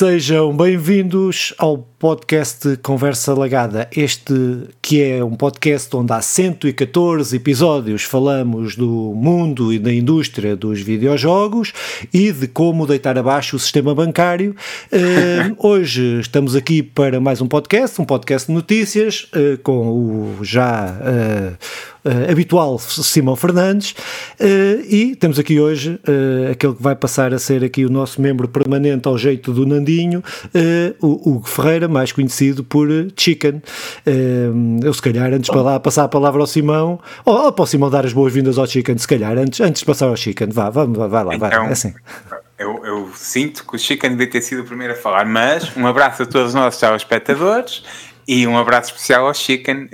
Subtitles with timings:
[0.00, 3.86] Sejam bem-vindos ao podcast Conversa Lagada.
[3.94, 4.32] Este
[4.90, 10.80] que é um podcast onde há 114 episódios falamos do mundo e da indústria dos
[10.80, 11.72] videojogos
[12.12, 14.52] e de como deitar abaixo o sistema bancário.
[14.92, 20.38] Uh, hoje estamos aqui para mais um podcast, um podcast de notícias, uh, com o
[20.42, 21.56] já uh,
[22.04, 23.92] uh, habitual Simão Fernandes,
[24.40, 28.20] uh, e temos aqui hoje uh, aquele que vai passar a ser aqui o nosso
[28.20, 30.22] membro permanente ao jeito do Nandinho,
[31.00, 33.62] o Hugo Ferreira, mais conhecido por Chicken.
[34.82, 37.66] Eu se calhar, antes para lá passar a palavra ao Simão, ou, ou para o
[37.66, 40.70] Simão dar as boas-vindas ao Chicken, se calhar, antes, antes de passar ao Chicken, vá,
[40.70, 41.94] vá, vá, vá lá, então, vai, é assim.
[42.58, 45.86] Eu, eu, sinto que o Chicken devia ter sido o primeiro a falar, mas um
[45.86, 47.82] abraço a todos os nossos espectadores
[48.28, 49.88] e um abraço especial ao Chicken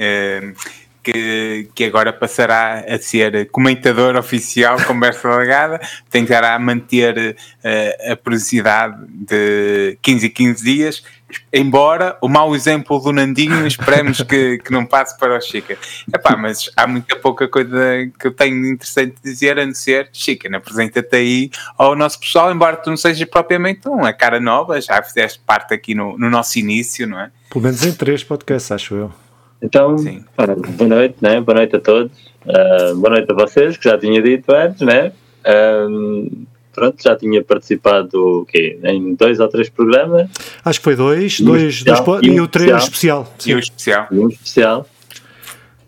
[1.06, 8.96] que, que agora passará a ser comentador oficial Conversa Legada, tentará manter uh, a periodicidade
[9.08, 11.04] de 15 e 15 dias,
[11.52, 15.76] embora o mau exemplo do Nandinho esperemos que, que não passe para o Chica.
[16.12, 20.08] Epá, mas há muita pouca coisa que eu tenho interessante a dizer, a não ser,
[20.12, 25.02] Chica, apresenta-te aí ao nosso pessoal, embora tu não sejas propriamente uma cara nova, já
[25.02, 27.30] fizeste parte aqui no, no nosso início, não é?
[27.50, 29.12] Pelo menos em três podcasts, acho eu.
[29.60, 29.96] Então,
[30.36, 31.40] ora, boa noite, né?
[31.40, 32.12] boa noite a todos.
[32.44, 35.12] Uh, boa noite a vocês, que já tinha dito antes, né?
[35.44, 38.46] Uh, pronto, já tinha participado
[38.84, 40.28] em dois ou três programas.
[40.62, 43.34] Acho que foi dois, dois, dois, dois e, o três especial.
[43.44, 44.06] E o especial.
[44.12, 44.86] E um especial.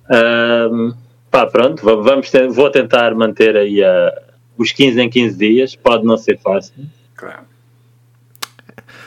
[0.06, 0.94] Uh,
[1.30, 4.20] pá, pronto, vamos ter, vou tentar manter aí uh,
[4.56, 6.86] os 15 em 15 dias, pode não ser fácil.
[7.14, 7.42] Claro.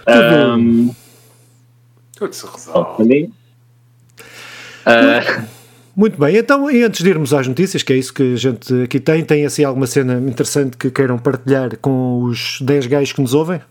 [0.08, 0.94] Um,
[2.16, 3.32] Tudo se resolve.
[4.86, 5.48] Uh...
[5.96, 8.84] Muito bem, então e antes de irmos às notícias, que é isso que a gente
[8.84, 13.22] aqui tem, tem assim alguma cena interessante que queiram partilhar com os 10 gajos que
[13.22, 13.62] nos ouvem?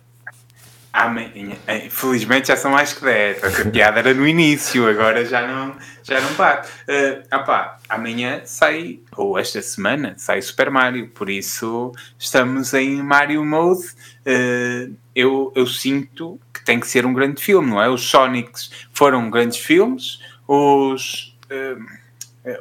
[0.92, 1.56] Amanhã,
[1.88, 6.20] felizmente já são mais que 10, a piada era no início, agora já não, já
[6.20, 6.69] não bate.
[6.69, 13.44] Uh, opá, amanhã sai, ou esta semana, sai Super Mario, por isso estamos em Mario
[13.47, 13.86] Mode.
[14.26, 17.88] Uh, eu, eu sinto que tem que ser um grande filme, não é?
[17.88, 22.00] Os Sonics foram grandes filmes, os, uh,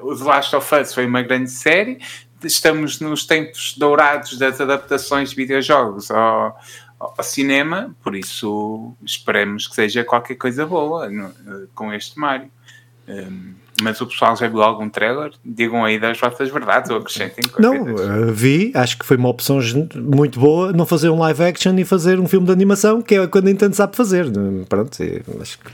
[0.01, 1.99] o The Last of Us foi uma grande série.
[2.43, 6.57] Estamos nos tempos dourados das adaptações de videojogos ao,
[6.99, 12.49] ao cinema, por isso esperemos que seja qualquer coisa boa no, uh, com este Mario.
[13.07, 15.31] Um, ehm, mas o pessoal já viu algum trailer?
[15.43, 17.59] Digam aí das vossas verdades ou acrescentem coisas.
[17.61, 19.59] Não, uh, vi, acho que foi uma opção
[19.95, 23.27] muito boa não fazer um live action e fazer um filme de animação, que é
[23.27, 24.25] quando a Nintendo sabe fazer.
[24.67, 24.97] Pronto,
[25.41, 25.71] acho que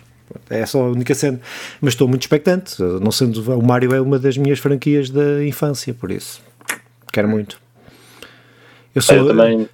[0.50, 1.40] é só a única cena.
[1.82, 2.82] Mas estou muito expectante.
[2.82, 6.42] Não sendo o Mario é uma das minhas franquias da infância, por isso
[7.16, 7.58] quero muito.
[8.94, 9.16] Eu sou.
[9.16, 9.70] Eu também.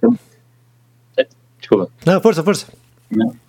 [1.58, 1.88] Desculpa.
[2.06, 2.66] Não, força, força.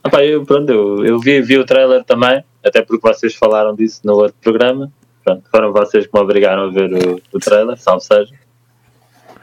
[0.03, 3.75] Ah, pá, eu, pronto, eu, eu vi, vi o trailer também, até porque vocês falaram
[3.75, 4.91] disso no outro programa.
[5.23, 8.33] Pronto, foram vocês que me obrigaram a ver o, o trailer, salve seja.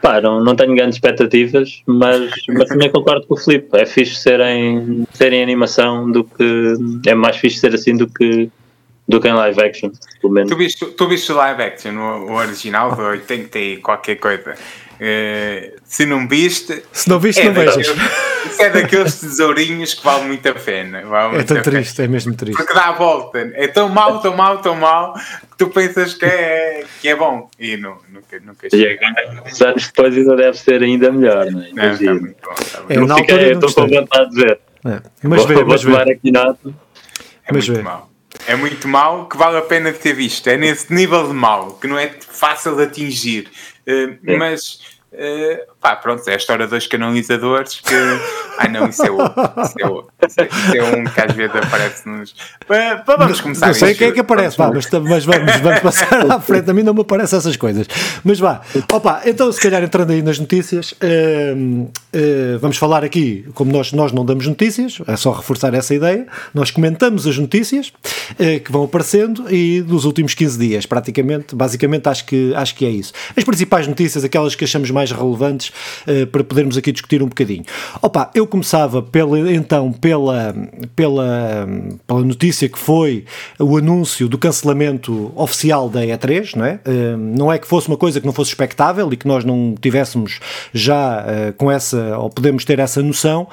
[0.00, 3.69] Pá, não, não tenho grandes expectativas, mas, mas também concordo com o Filipe.
[3.72, 6.75] É fixe ser em, ser em animação do que.
[7.06, 8.50] É mais fixe ser assim do que,
[9.06, 9.91] do que em live action,
[10.21, 10.50] pelo menos.
[10.50, 14.55] Tu viste, tu viste o live action, o, o original de 80 e qualquer coisa.
[15.00, 16.83] Uh, se não viste.
[16.93, 17.87] Se não viste, é não vejas.
[18.59, 21.03] É daqueles tesourinhos que vale muito a pena.
[21.03, 22.06] Vale é tão triste, pena.
[22.06, 22.56] é mesmo triste.
[22.56, 23.38] Porque dá a volta.
[23.55, 27.49] É tão mal, tão mal, tão mal que tu pensas que é, que é bom.
[27.59, 29.00] E não, nunca, nunca chega.
[29.05, 31.71] E anos depois ainda deve ser ainda melhor, não é?
[31.72, 34.60] Não, está muito bom, está muito é, não fiquei, estou com vontade de ver.
[34.87, 35.00] É.
[35.22, 35.97] Mas vê, mas vê.
[35.97, 36.69] Aqui nota.
[37.47, 37.83] É mas muito vê.
[37.83, 38.10] mal.
[38.47, 40.47] É muito mal que vale a pena ter visto.
[40.49, 43.49] É nesse nível de mal que não é fácil de atingir.
[43.87, 47.94] Uh, mas Uh, pá, pronto, é a história dos canalizadores que.
[48.59, 49.43] Ai não, isso é outro.
[49.65, 50.12] Isso é, outro.
[50.25, 52.31] Isso é, isso é um que às vezes aparece-nos.
[52.31, 56.31] Uh, vamos começar Não sei quem é que aparece, vá, mas, mas vamos, vamos passar
[56.31, 56.71] à frente.
[56.71, 57.89] A mim não me aparecem essas coisas.
[58.22, 58.60] Mas vá,
[58.92, 61.91] opa, então se calhar entrando aí nas notícias, uh,
[62.60, 66.24] vamos falar aqui, como nós, nós não damos notícias, é só reforçar essa ideia.
[66.54, 67.92] Nós comentamos as notícias
[68.65, 72.91] que vão aparecendo e dos últimos 15 dias, praticamente, basicamente acho que, acho que é
[72.91, 73.12] isso.
[73.36, 75.72] As principais notícias, aquelas que achamos mais mais relevantes
[76.06, 77.64] uh, para podermos aqui discutir um bocadinho.
[78.02, 80.54] Opa, eu começava pela, então pela,
[80.94, 81.66] pela,
[82.06, 83.24] pela notícia que foi
[83.58, 86.80] o anúncio do cancelamento oficial da E3, não é?
[86.86, 89.74] Uh, não é que fosse uma coisa que não fosse expectável e que nós não
[89.80, 90.38] tivéssemos
[90.74, 93.48] já uh, com essa, ou podemos ter essa noção,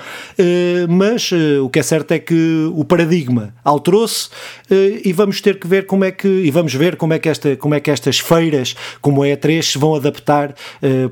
[0.89, 4.29] mas o que é certo é que o paradigma alterou-se
[5.03, 7.55] e vamos ter que ver como é que, e vamos ver como é que, esta,
[7.55, 10.53] como é que estas feiras, como a E3, se vão adaptar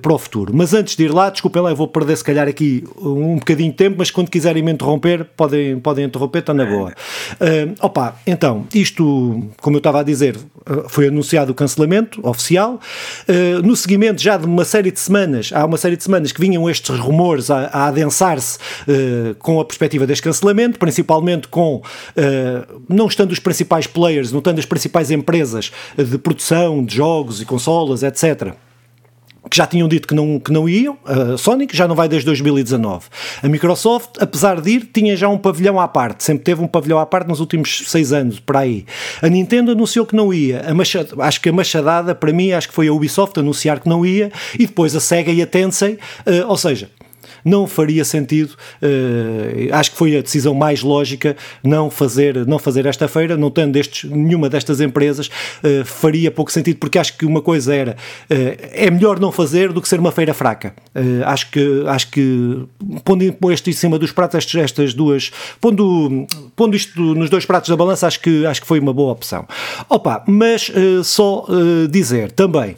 [0.02, 0.52] para o futuro.
[0.54, 3.72] Mas antes de ir lá, desculpem lá, eu vou perder se calhar aqui um bocadinho
[3.72, 6.94] de tempo, mas quando quiserem me interromper, podem, podem interromper, está na boa.
[7.34, 10.38] Uh, opa, então, isto, como eu estava a dizer,
[10.90, 12.80] foi anunciado o cancelamento oficial.
[13.30, 16.42] Uh, no seguimento já de uma série de semanas, há uma série de semanas que
[16.42, 21.82] vinham estes rumores a, a adensar-se uh, com a perspectiva deste cancelamento, principalmente com,
[22.90, 27.46] não estando os principais players, não estando as principais empresas de produção de jogos e
[27.46, 28.56] consolas, etc
[29.50, 32.26] que já tinham dito que não, que não iam, a Sonic já não vai desde
[32.26, 33.06] 2019.
[33.44, 37.00] A Microsoft, apesar de ir, tinha já um pavilhão à parte, sempre teve um pavilhão
[37.00, 38.86] à parte nos últimos seis anos, para aí.
[39.22, 40.64] A Nintendo anunciou que não ia,
[41.20, 44.32] acho que a machadada, para mim, acho que foi a Ubisoft anunciar que não ia,
[44.56, 45.94] e depois a Sega e a Tensei,
[46.26, 46.90] uh, ou seja,
[47.46, 48.56] não faria sentido.
[48.82, 53.52] Uh, acho que foi a decisão mais lógica não fazer, não fazer esta feira, não
[53.52, 57.92] tendo estes, nenhuma destas empresas, uh, faria pouco sentido, porque acho que uma coisa era
[57.92, 58.36] uh,
[58.74, 60.74] é melhor não fazer do que ser uma feira fraca.
[61.26, 62.66] acho que acho que
[63.04, 65.32] pondo isto em cima dos pratos, estas, estas duas,
[65.62, 66.26] pondo,
[66.56, 69.46] pondo isto nos dois pratos da balança, acho que acho que foi uma boa opção.
[69.90, 70.72] Opa, mas
[71.04, 71.46] só
[71.90, 72.76] dizer também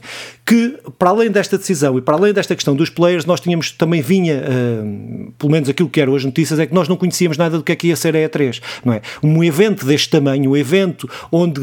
[0.48, 4.02] que, para além desta decisão e para além desta questão dos players, nós tínhamos também
[4.02, 7.58] vinha, uh, pelo menos aquilo que eram as notícias, é que nós não conhecíamos nada
[7.58, 9.02] do que é que ia ser a E3, não é?
[9.22, 11.62] Um evento deste tamanho, um evento onde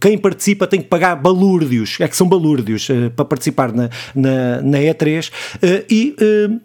[0.00, 4.60] quem participa tem que pagar balúrdios, é que são balúrdios uh, para participar na, na,
[4.62, 6.16] na E3 uh, e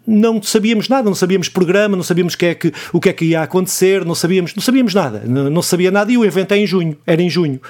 [0.04, 3.26] não sabíamos nada, não sabíamos programa, não sabíamos que é que, o que é que
[3.26, 6.58] ia acontecer, não sabíamos, não sabíamos nada, não, não sabia nada e o evento é
[6.58, 7.60] em junho, era em junho,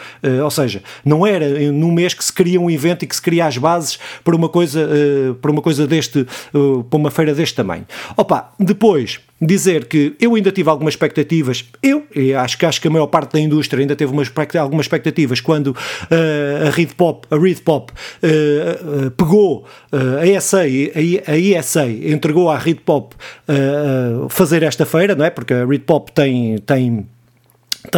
[0.42, 3.44] ou seja, não era no mês que se cria um evento e que se cria
[3.44, 3.89] as bases
[4.24, 7.86] para uma coisa, uh, para uma coisa deste, uh, para uma feira deste tamanho.
[8.16, 12.88] Opa, depois dizer que eu ainda tive algumas expectativas, eu e acho que acho que
[12.88, 17.26] a maior parte da indústria ainda teve umas, algumas expectativas quando uh, a Reed Pop,
[17.30, 23.14] a Reed Pop uh, uh, pegou a ESA, a, a ESA entregou à Reed Pop
[24.28, 25.30] fazer esta feira, não é?
[25.30, 27.06] Porque a Reed Pop tem tem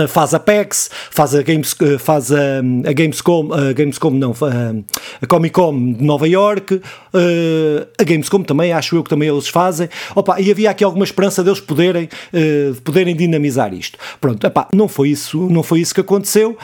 [0.09, 5.27] faz a PAX, faz a, Games, eh, faz a, a Gamescom, a Gamescom não, a,
[5.27, 6.81] Comic Con de Nova York,
[7.15, 9.89] eh, a Gamescom também, acho eu que também eles fazem.
[10.15, 13.99] Opa, e havia aqui alguma esperança deles poderem, eh, de poderem dinamizar isto.
[14.21, 16.57] Pronto, epá, não foi isso, não foi isso que aconteceu,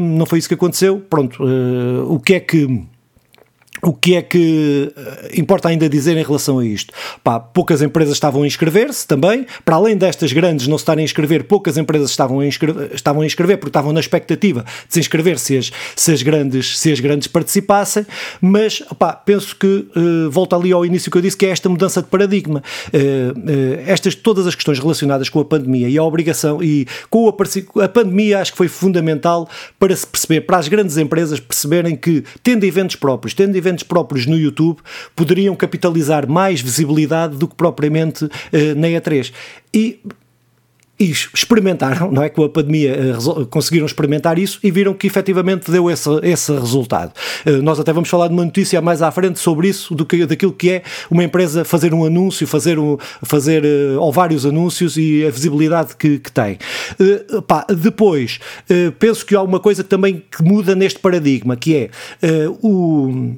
[0.00, 1.00] não foi isso que aconteceu.
[1.08, 1.42] Pronto,
[2.08, 2.84] o que é que
[3.82, 6.92] o que é que eh, importa ainda dizer em relação a isto?
[7.22, 11.04] Pá, poucas empresas estavam a inscrever-se também, para além destas grandes não se estarem a
[11.04, 15.00] inscrever, poucas empresas estavam a inscrever, estavam a inscrever porque estavam na expectativa de se
[15.00, 18.06] inscrever se as, se as, grandes, se as grandes participassem,
[18.40, 21.68] mas pá, penso que uh, volta ali ao início que eu disse, que é esta
[21.68, 22.62] mudança de paradigma.
[22.88, 27.28] Uh, uh, estas, todas as questões relacionadas com a pandemia e a obrigação e com
[27.28, 29.48] a, a pandemia acho que foi fundamental
[29.78, 33.84] para se perceber, para as grandes empresas perceberem que tendo eventos próprios, tendo eventos eventos
[33.84, 34.80] próprios no YouTube
[35.14, 38.30] poderiam capitalizar mais visibilidade do que propriamente uh,
[38.76, 39.32] na E3.
[39.72, 40.00] E
[41.00, 42.28] e experimentaram, não é?
[42.28, 47.12] Com a pandemia uh, conseguiram experimentar isso e viram que efetivamente deu esse, esse resultado.
[47.46, 50.26] Uh, nós até vamos falar de uma notícia mais à frente sobre isso, do que,
[50.26, 54.98] daquilo que é uma empresa fazer um anúncio, fazer, um, fazer uh, ou vários anúncios
[54.98, 56.58] e a visibilidade que, que tem.
[57.46, 58.38] Pá, depois,
[58.98, 61.90] penso que há uma coisa também que muda neste paradigma, que é
[62.62, 63.36] o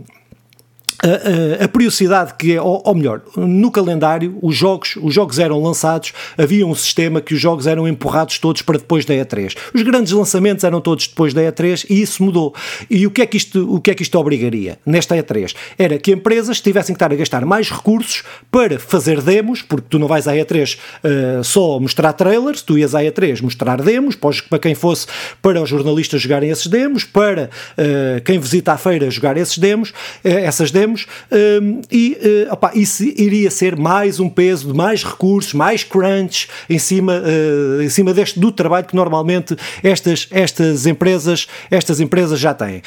[1.02, 6.12] a, a, que é, ou, ou, melhor, no calendário, os jogos, os jogos eram lançados,
[6.38, 9.56] havia um sistema que os jogos eram empurrados todos para depois da E3.
[9.74, 12.54] Os grandes lançamentos eram todos depois da E3 e isso mudou.
[12.88, 15.54] E o que é que isto, o que é que isto obrigaria nesta E3?
[15.76, 19.98] Era que empresas tivessem que estar a gastar mais recursos para fazer demos, porque tu
[19.98, 24.16] não vais à E3 uh, eh, só mostrar trailers, tu ias à E3 mostrar demos,
[24.16, 25.06] para quem fosse,
[25.40, 29.90] para os jornalistas jogarem esses demos, para uh, quem visita a feira jogar esses demos,
[29.90, 30.91] uh, essas demos
[31.30, 32.16] um, e
[32.48, 37.20] uh, opa, isso iria ser mais um peso de mais recursos, mais crunch em cima,
[37.20, 42.82] uh, em cima deste, do trabalho que normalmente estas, estas, empresas, estas empresas já têm.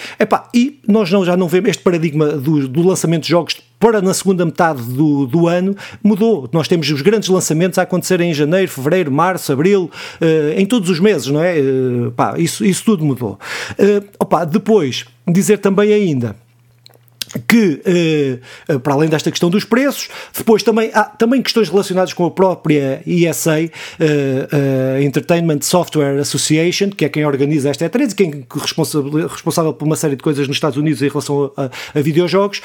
[0.54, 4.14] E nós não, já não vemos este paradigma do, do lançamento de jogos para na
[4.14, 6.50] segunda metade do, do ano mudou.
[6.52, 10.90] Nós temos os grandes lançamentos a acontecerem em janeiro, fevereiro, março, abril, uh, em todos
[10.90, 11.60] os meses, não é?
[11.60, 13.40] Uh, pá, isso, isso tudo mudou.
[13.72, 16.36] Uh, opa, depois, dizer também ainda
[17.48, 17.82] que,
[18.70, 22.32] uh, para além desta questão dos preços, depois também há também questões relacionadas com a
[22.32, 28.60] própria ESA, uh, Entertainment Software Association, que é quem organiza esta E3 e quem é
[28.60, 32.62] responsável, responsável por uma série de coisas nos Estados Unidos em relação a, a videojogos,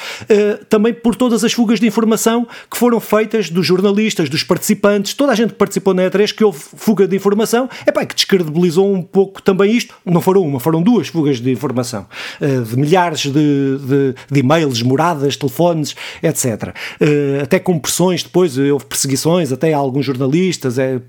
[0.68, 5.32] também por todas as fugas de informação que foram feitas dos jornalistas, dos participantes, toda
[5.32, 8.92] a gente que participou na E3 que houve fuga de informação, é pá, que descredibilizou
[8.92, 12.06] um pouco também isto, não foram uma, foram duas fugas de informação,
[12.40, 16.74] de milhares de, de, de e-mails e-mails, moradas, telefones, etc.
[17.00, 21.00] Uh, até com pressões depois, houve perseguições, até alguns jornalistas é,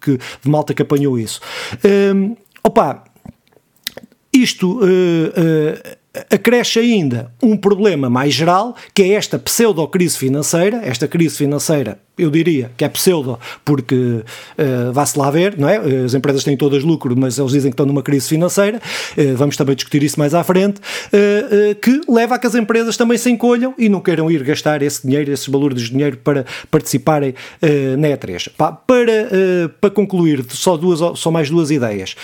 [0.00, 1.40] que, de malta que apanhou isso.
[1.84, 3.04] Uh, opa,
[4.32, 5.96] isto uh, uh,
[6.30, 12.30] acresce ainda um problema mais geral, que é esta pseudo-crise financeira, esta crise financeira eu
[12.30, 15.76] diria que é pseudo, porque uh, vá-se lá ver, não é?
[16.04, 19.56] As empresas têm todas lucro, mas eles dizem que estão numa crise financeira, uh, vamos
[19.56, 23.30] também discutir isso mais à frente, uh, que leva a que as empresas também se
[23.30, 27.34] encolham e não queiram ir gastar esse dinheiro, esses valores de dinheiro para participarem
[27.98, 28.50] na E3.
[28.56, 29.28] Pá, para,
[29.80, 32.14] para concluir, só, duas, só mais duas ideias.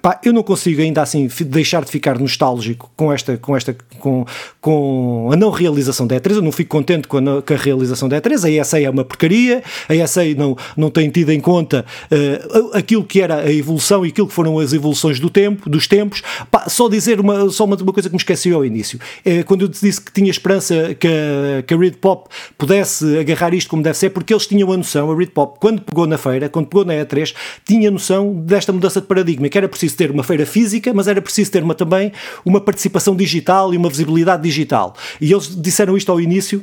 [0.00, 4.24] Pá, eu não consigo ainda assim deixar de ficar nostálgico com esta, com esta, com,
[4.60, 8.08] com a não realização da E3, eu não fico contente com a, com a realização
[8.08, 8.50] da E3, a
[8.84, 13.40] é uma porcaria, a ESA não, não tem tido em conta uh, aquilo que era
[13.40, 16.22] a evolução e aquilo que foram as evoluções do tempo, dos tempos.
[16.50, 18.98] Pá, só dizer uma, só uma, uma, coisa que me esqueci ao início.
[19.24, 23.54] Uh, quando eu disse que tinha esperança que a, que a Reed Pop pudesse agarrar
[23.54, 26.18] isto como deve ser, porque eles tinham a noção, a Reed Pop, quando pegou na
[26.18, 30.10] feira, quando pegou na E3, tinha noção desta mudança de paradigma, que era preciso ter
[30.10, 32.12] uma feira física, mas era preciso ter uma, também
[32.44, 34.94] uma participação digital e uma visibilidade digital.
[35.20, 36.62] E eles disseram isto ao início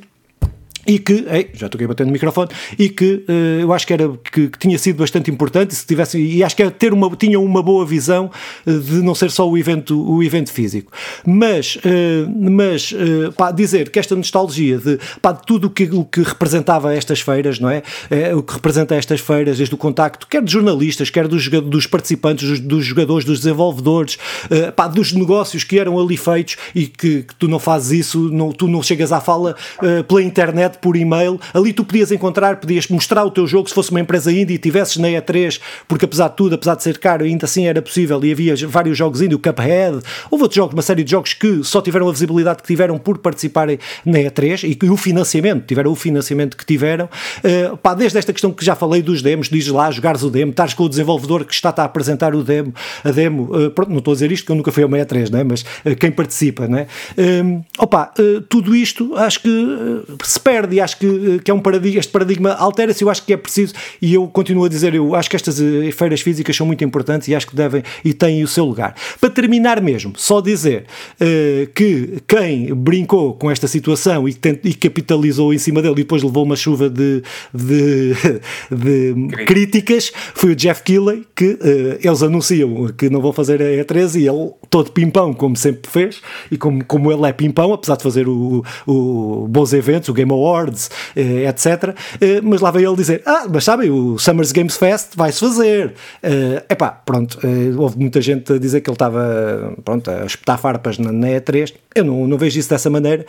[0.86, 3.94] e que, ei, já estou aqui batendo no microfone, e que uh, eu acho que,
[3.94, 7.16] era, que, que, tinha sido bastante importante, se tivesse, e acho que era ter uma,
[7.16, 8.32] tinha uma boa visão
[8.66, 10.92] uh, de não ser só o evento, o evento físico.
[11.26, 11.82] Mas, uh,
[12.52, 12.94] mas
[13.38, 17.22] pá, dizer que esta nostalgia de, pá, de tudo o que, o que representava estas
[17.22, 17.84] feiras, não é?
[18.36, 22.48] o que representa estas feiras, desde o contacto, quer de jornalistas, quer dos, dos participantes,
[22.48, 24.18] dos, dos jogadores, dos desenvolvedores,
[24.76, 28.52] pá, dos negócios que eram ali feitos e que, que tu não fazes isso, não,
[28.52, 29.56] tu não chegas à fala
[30.08, 33.75] pela internet internet, por e-mail, ali tu podias encontrar, podias mostrar o teu jogo se
[33.75, 36.98] fosse uma empresa indie e tivesses na E3, porque apesar de tudo, apesar de ser
[36.98, 40.00] caro, ainda assim era possível e havia vários jogos indie, o Cuphead,
[40.30, 43.18] houve outros jogos, uma série de jogos que só tiveram a visibilidade que tiveram por
[43.18, 47.06] participarem na E3 e, e o financiamento, tiveram o financiamento que tiveram.
[47.06, 50.51] Uh, pá, desde esta questão que já falei dos demos, diz lá, jogares o demo,
[50.51, 52.74] estás com o desenvolvedor que está a apresentar o demo,
[53.04, 54.98] a demo, uh, pronto, não estou a dizer isto que eu nunca fui a uma
[54.98, 55.44] E3, né?
[55.44, 56.88] mas uh, quem participa, né?
[57.78, 58.12] opa,
[58.50, 62.12] tudo isto acho que se perde perde e acho que, que é um paradigma, este
[62.12, 65.36] paradigma altera-se, eu acho que é preciso, e eu continuo a dizer, eu acho que
[65.36, 68.65] estas eh, feiras físicas são muito importantes e acho que devem e têm o seu
[68.65, 68.96] lugar.
[69.20, 70.86] Para terminar mesmo, só dizer
[71.20, 75.98] uh, que quem brincou com esta situação e, tent, e, capitalizou em cima dele e
[75.98, 78.13] depois levou uma chuva de, de,
[78.72, 83.84] de críticas foi o Jeff Keighley, que uh, eles anunciam que não vão fazer a
[83.84, 87.96] E13 e ele, todo pimpão, como sempre fez, e como, como ele é pimpão, apesar
[87.96, 91.96] de fazer o, o, bons eventos, o Game Awards, Awards, eh, etc.
[92.20, 95.93] Eh, mas lá veio ele dizer: Ah, mas sabem, o Summers Games Fest vai-se fazer.
[96.22, 97.39] É eh, pá, pronto,
[97.77, 101.74] houve muita gente a dizer que ele estava pronto, a espetar farpas na, na E3.
[101.93, 103.25] Eu não, não vejo isso dessa maneira,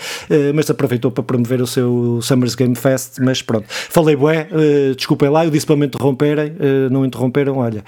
[0.54, 3.18] mas aproveitou para promover o seu Summers Game Fest.
[3.20, 4.46] Mas pronto, falei bué,
[4.96, 6.54] desculpem lá, eu disse para me interromperem,
[6.90, 7.58] não interromperam.
[7.58, 7.84] Olha,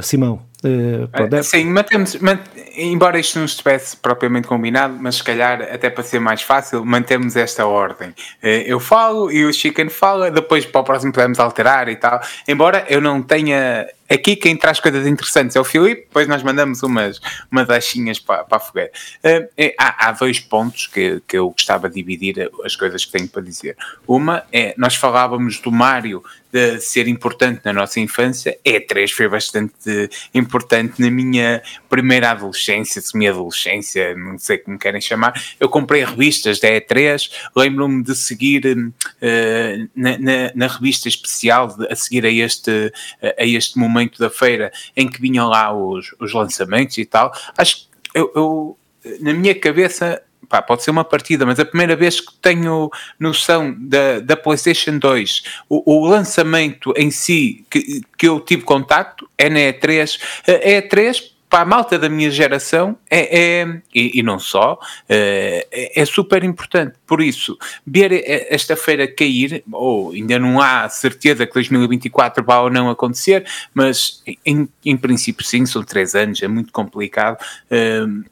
[0.00, 1.42] Simão, Uh, pronto, é...
[1.42, 2.40] Sim, mantemos, mant...
[2.76, 7.36] embora isto não estivesse propriamente combinado, mas se calhar, até para ser mais fácil, mantemos
[7.36, 8.10] esta ordem.
[8.10, 12.20] Uh, eu falo e o Chicken fala, depois para o próximo podemos alterar e tal.
[12.48, 16.82] Embora eu não tenha Aqui quem traz coisas interessantes é o Filipe, depois nós mandamos
[16.82, 17.20] umas,
[17.50, 18.92] umas achinhas para, para a fogueira.
[19.18, 23.10] Uh, é, há, há dois pontos que, que eu gostava de dividir as coisas que
[23.10, 23.76] tenho para dizer.
[24.06, 26.22] Uma é, nós falávamos do Mário
[26.52, 34.14] de ser importante na nossa infância, E3 foi bastante importante na minha primeira adolescência, semi-adolescência,
[34.14, 35.34] não sei como querem chamar.
[35.58, 41.86] Eu comprei revistas da E3, lembro-me de seguir uh, na, na, na, revista especial, de,
[41.90, 42.92] a seguir a este,
[43.38, 47.32] a este momento momento da feira em que vinham lá os, os lançamentos e tal,
[47.56, 48.78] acho que eu, eu
[49.20, 53.74] na minha cabeça Pá, pode ser uma partida, mas a primeira vez que tenho noção
[53.78, 59.48] da, da PlayStation 2, o, o lançamento em si que, que eu tive contacto é
[59.48, 60.20] na E3.
[60.46, 65.66] A E3 para a malta da minha geração é, é e, e, não só, é,
[65.94, 66.96] é, super importante.
[67.06, 68.12] Por isso, ver
[68.50, 74.22] esta feira cair, ou ainda não há certeza que 2024 vai ou não acontecer, mas
[74.44, 77.38] em, em princípio sim, são três anos, é muito complicado.
[77.70, 78.24] Hum,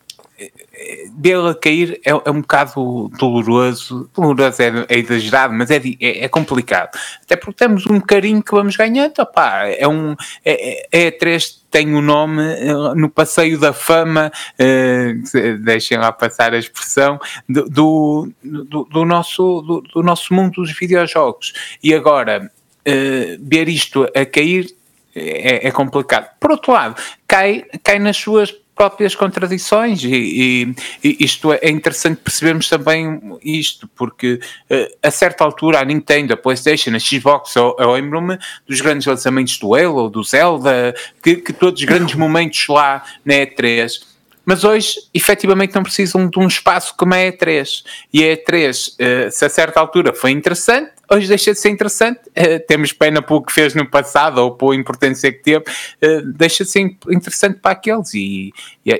[1.13, 6.29] dele cair é, é, um bocado doloroso, doloroso é, é exagerado, mas é, é, é,
[6.29, 6.99] complicado.
[7.23, 11.63] Até porque temos um carinho que vamos ganhando, opá, é um é, é, é três
[11.71, 17.19] tem o um nome eh, no passeio da fama, uh, deixem lá passar a expressão,
[17.49, 21.53] do, do, do, do nosso, do, do, nosso mundo dos videojogos.
[21.83, 24.73] E agora, uh, ver isto a cair
[25.17, 26.31] é, é complicado.
[26.39, 26.95] Por outro lado,
[27.27, 34.41] cai, cai nas suas próprias contradições e, e, isto é interessante percebermos também isto, porque
[34.71, 39.07] uh, a certa altura a Nintendo, a Playstation, a Xbox, eu, eu lembro-me dos grandes
[39.07, 44.14] lançamentos do Halo, do Zelda, que, que todos os grandes momentos lá na E3
[44.45, 47.85] mas hoje efetivamente não precisam de um espaço como a E3.
[48.13, 52.21] E a E3, eh, se a certa altura foi interessante, hoje deixa de ser interessante.
[52.35, 55.65] Eh, temos pena pelo que fez no passado ou pela importância que teve,
[56.01, 58.13] eh, deixa de ser interessante para aqueles.
[58.15, 58.53] E,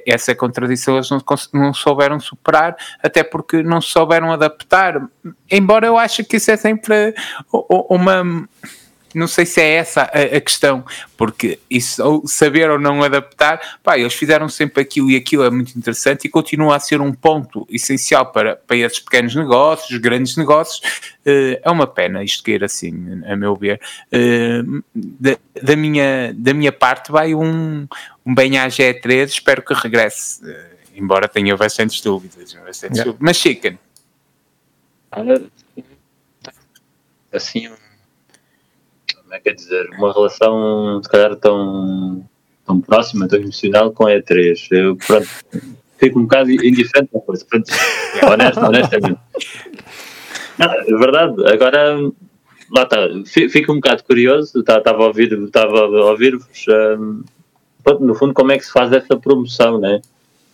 [0.07, 1.23] essa contradição eles não,
[1.53, 5.03] não souberam superar, até porque não souberam adaptar.
[5.51, 7.15] Embora eu ache que isso é sempre
[7.53, 8.49] uma
[9.15, 10.85] não sei se é essa a, a, questão,
[11.17, 15.51] porque isso, ou saber ou não adaptar, pá, eles fizeram sempre aquilo e aquilo é
[15.51, 20.37] muito interessante e continua a ser um ponto essencial para, para esses pequenos negócios, grandes
[20.37, 20.81] negócios.
[21.25, 23.81] Uh, é uma pena isto ir assim, a meu ver.
[24.13, 27.87] Uh, da, da, minha, da minha parte, vai um,
[28.27, 32.55] um bem à G3, espero que regresse, uh, embora tenha bastantes dúvidas.
[32.55, 33.05] Bastantes yeah.
[33.05, 33.19] dúvidas.
[33.21, 33.79] Mas Chicken.
[37.33, 37.69] Assim,
[39.35, 42.25] é que é dizer, uma relação se calhar tão,
[42.67, 44.69] tão próxima, tão emocional com a E3.
[44.71, 45.29] Eu pronto,
[45.99, 47.71] fico um bocado indiferente a coisa, pronto,
[48.31, 49.21] honesto, honestamente.
[50.59, 51.97] Não, é verdade, agora
[52.71, 53.09] lá está,
[53.51, 56.65] fico um bocado curioso, estava tá, a ouvir, estava a ouvir-vos,
[56.99, 57.23] um,
[58.01, 60.01] no fundo como é que se faz essa promoção, né?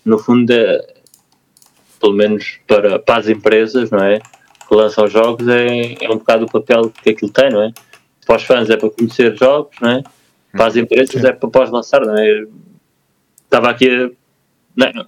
[0.04, 0.94] No fundo, é,
[2.00, 4.18] pelo menos para, para as empresas, não é?
[4.18, 7.72] Que lançam jogos, é, é um bocado o papel que aquilo tem, não é?
[8.30, 10.02] Para os fãs é para conhecer jogos, não é?
[10.52, 11.26] para as empresas Sim.
[11.26, 12.00] é para pós-lançar.
[12.02, 12.46] Não é?
[13.42, 15.06] Estava aqui, a, não,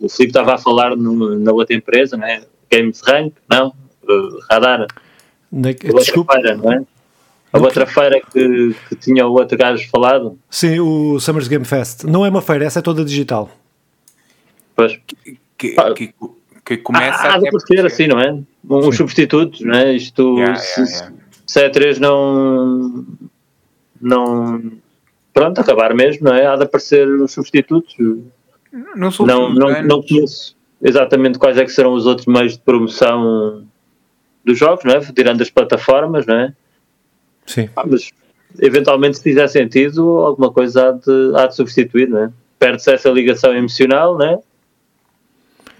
[0.00, 2.42] o Filipe estava a falar no, na outra empresa, não é?
[2.68, 3.68] Games Rank, não?
[4.02, 4.88] Uh, Radar.
[5.52, 6.34] Na, desculpa.
[6.34, 6.82] Feira, não é?
[7.52, 10.36] A outra feira que, que tinha o outro gajo falado.
[10.50, 12.02] Sim, o Summers Game Fest.
[12.04, 13.50] Não é uma feira, essa é toda digital.
[14.74, 14.98] Pois.
[15.56, 16.14] Que, que,
[16.64, 17.36] que começa ah, a.
[17.36, 18.36] Há de assim, não é?
[18.68, 19.92] Uns substitutos, não é?
[19.92, 20.36] Isto.
[20.38, 21.17] Yeah, se, yeah, yeah
[21.48, 23.06] se a 3 não,
[24.00, 24.72] não
[25.32, 26.46] pronto, acabar mesmo, não é?
[26.46, 27.96] Há de aparecer os substitutos.
[28.94, 33.66] Não, não, não conheço exatamente quais é que serão os outros meios de promoção
[34.44, 35.00] dos jogos, não é?
[35.00, 36.54] Tirando as plataformas, não é?
[37.46, 37.70] Sim.
[37.74, 38.10] Ah, mas
[38.60, 42.32] eventualmente se fizer sentido, alguma coisa há de, há de substituir, não é?
[42.58, 44.38] Perde-se essa ligação emocional, não é?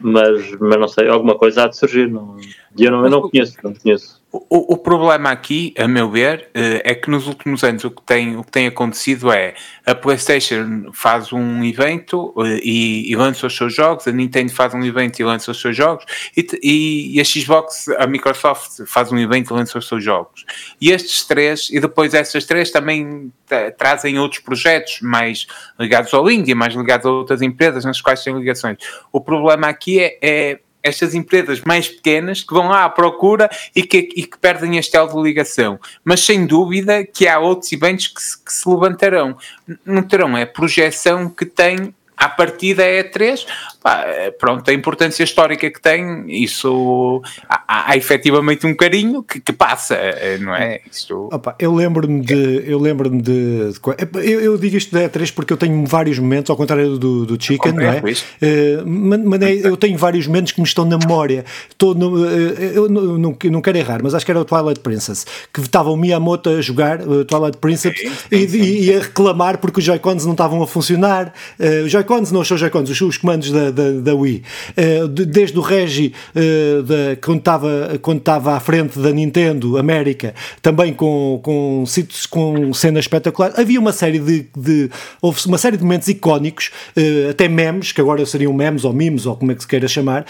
[0.00, 2.08] Mas, mas não sei, alguma coisa há de surgir.
[2.08, 2.38] Não,
[2.78, 4.17] eu não, eu não conheço, não conheço.
[4.30, 8.02] O, o, problema aqui, a meu ver, eh, é que nos últimos anos o que
[8.02, 9.54] tem, o que tem acontecido é
[9.86, 14.74] a PlayStation faz um evento eh, e, e lança os seus jogos, a Nintendo faz
[14.74, 16.04] um evento e lança os seus jogos,
[16.36, 20.44] e, e, a Xbox, a Microsoft faz um evento e lança os seus jogos.
[20.78, 23.32] E estes três, e depois essas três também
[23.78, 25.46] trazem outros projetos mais
[25.80, 28.76] ligados ao India, mais ligados a outras empresas nas quais têm ligações.
[29.10, 33.82] O problema aqui é, é estas empresas mais pequenas que vão lá à procura e
[33.82, 35.78] que, e que perdem este elo de ligação.
[36.04, 39.36] Mas sem dúvida que há outros eventos que se, que se levantarão.
[39.84, 43.46] Não terão a projeção que tem a partir da E3,
[43.82, 44.04] pá,
[44.38, 49.52] pronto, a importância histórica que tem, isso há, há, há efetivamente um carinho que, que,
[49.52, 49.96] passa,
[50.40, 50.80] não é?
[50.90, 51.28] Isto...
[51.32, 52.64] Opa, eu lembro-me de.
[52.66, 53.72] Eu lembro-me de.
[54.14, 57.42] Eu, eu, digo isto da E3 porque eu tenho vários momentos, ao contrário do, do
[57.42, 57.98] Chicken, não é?
[57.98, 61.44] Uh, mas, eu tenho vários momentos que me estão na memória.
[61.68, 65.26] Estou no, eh, eu não, não, quero errar, mas acho que era o Twilight Princess,
[65.52, 68.58] que estava o Miyamoto a jogar uh, Twilight Princess sim, sim, e, sim.
[68.58, 71.32] E, e, a reclamar porque os Joy-Cons não estavam a funcionar.
[71.58, 74.42] Uh, os Joy-Cons não são Joy-Cons, os, os comandos da, da, da Wii.
[74.76, 80.34] Uh, desde o Regi, uh, da, quando estava quando estava à frente da Nintendo América,
[80.62, 81.84] também com, com,
[82.30, 83.58] com cenas espetaculares.
[83.58, 88.00] Havia uma série de, de houve uma série de momentos icónicos, uh, até memes, que
[88.00, 90.24] agora seriam memes ou memes, ou como é que se queira chamar,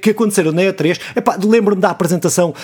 [0.00, 0.98] que aconteceram na E3.
[1.44, 2.54] Lembro-me da apresentação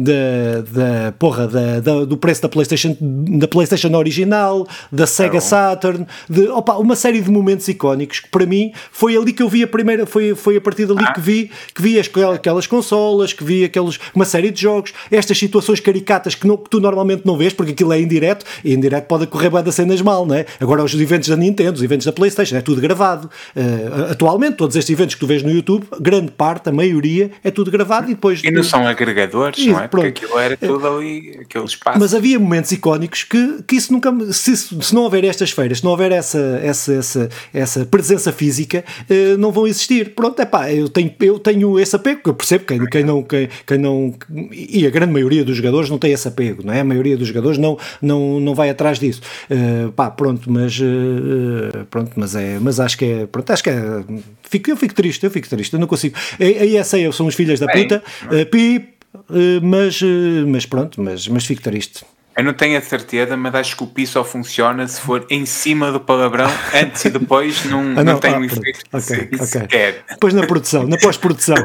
[0.00, 6.48] da porra da, da, do preço da PlayStation, da PlayStation original, da Sega Saturn, de
[6.48, 9.66] opa, uma série de momentos icónicos que para mim foi ali que eu vi a
[9.66, 11.12] primeira, foi, foi a partir dali ah.
[11.12, 15.38] que vi que vi as, aquelas consolas, que vi aqueles, uma série de jogos, estas
[15.38, 19.06] situações caricatas que, não, que tu normalmente não vês, porque aquilo é indireto, e indireto
[19.06, 20.46] pode correr bem das cenas mal, não é?
[20.60, 23.30] Agora os eventos da Nintendo, os eventos da Playstation, é tudo gravado.
[23.54, 27.50] Uh, atualmente, todos estes eventos que tu vês no YouTube, grande parte, a maioria, é
[27.50, 28.42] tudo gravado e depois...
[28.42, 29.88] E não são agregadores, e, não é?
[29.88, 30.06] Pronto.
[30.06, 31.98] Porque aquilo era tudo ali, aquele espaço.
[31.98, 34.12] Mas havia momentos icónicos que, que isso nunca...
[34.32, 38.77] Se, se não houver estas feiras, se não houver essa, essa, essa, essa presença física,
[38.78, 40.14] eletrónica uh, não vão existir.
[40.14, 43.48] Pronto, é pá, eu tenho, eu tenho esse apego, eu percebo quem, quem, não, quem,
[43.66, 44.14] quem não.
[44.52, 46.80] E a grande maioria dos jogadores não tem esse apego, não é?
[46.80, 49.20] A maioria dos jogadores não, não, não vai atrás disso.
[49.50, 50.78] Uh, pá, pronto, mas.
[50.78, 52.58] Uh, pronto, mas é.
[52.60, 53.26] Mas acho que é.
[53.26, 54.04] Pronto, acho que é.
[54.42, 56.16] Fico, eu fico triste, eu fico triste, eu não consigo.
[56.40, 60.00] A, a ESA são os filhos da puta, uh, mas,
[60.46, 62.04] mas pronto, mas, mas fico triste.
[62.38, 65.44] Eu não tenho a certeza, mas acho que o pi só funciona se for em
[65.44, 69.44] cima do palavrão, antes e depois não, ah, não, não tem ah, efeito okay, okay.
[69.44, 70.04] sequer.
[70.08, 71.56] Depois na produção, na pós-produção.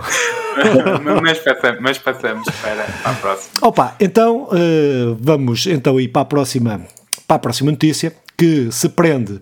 [1.21, 3.51] mas, passamos, mas passamos para, para a próxima.
[3.61, 6.81] Opa, então uh, vamos então ir para a próxima,
[7.27, 9.41] para a próxima notícia que se prende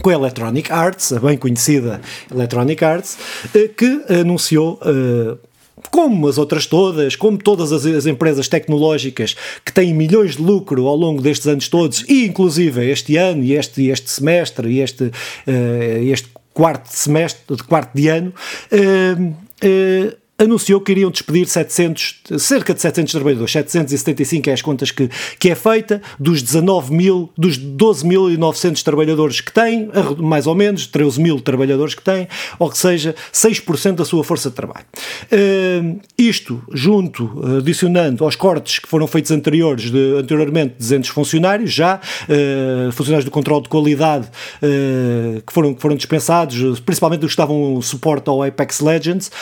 [0.00, 5.47] com a Electronic Arts, a bem conhecida Electronic Arts, uh, que anunciou uh,
[5.90, 10.86] como as outras todas, como todas as, as, empresas tecnológicas que têm milhões de lucro
[10.86, 15.04] ao longo destes anos todos, e inclusive este ano, e este, este semestre, e este,
[15.04, 18.32] uh, este quarto semestre, de quarto de ano,
[18.72, 24.92] uh, uh, anunciou que iriam despedir 700, cerca de 700 trabalhadores, 775 é as contas
[24.92, 30.86] que, que é feita, dos 19 mil, dos 12.900 trabalhadores que têm, mais ou menos,
[30.86, 34.86] 13 mil trabalhadores que têm, ou que seja, 6% da sua força de trabalho.
[35.24, 41.72] Uh, isto, junto, adicionando aos cortes que foram feitos anteriores, de, anteriormente, de 200 funcionários,
[41.72, 44.28] já, uh, funcionários do controle de qualidade,
[44.62, 49.32] uh, que, foram, que foram dispensados, principalmente os que estavam suporte ao Apex Legends,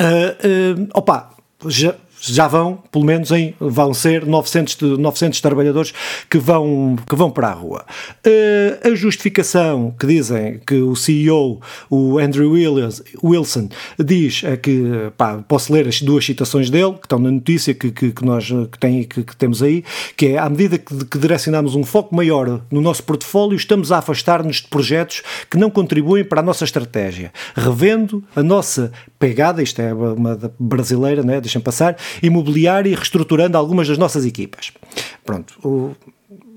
[0.00, 1.30] Uh, opa,
[1.66, 5.92] já, já vão, pelo menos em, vão ser 900, 900 trabalhadores
[6.28, 7.84] que vão, que vão para a rua.
[8.26, 15.10] Uh, a justificação que dizem que o CEO, o Andrew Williams, Wilson, diz é que,
[15.16, 18.48] pá, posso ler as duas citações dele, que estão na notícia que, que, que nós
[18.48, 19.84] que, tem, que, que, temos aí,
[20.16, 23.98] que é, à medida que, que direcionamos um foco maior no nosso portfólio, estamos a
[23.98, 29.80] afastar-nos de projetos que não contribuem para a nossa estratégia, revendo a nossa pegada, isto
[29.80, 34.72] é uma brasileira, né, deixem passar, imobiliar e reestruturando algumas das nossas equipas.
[35.24, 35.94] Pronto, o,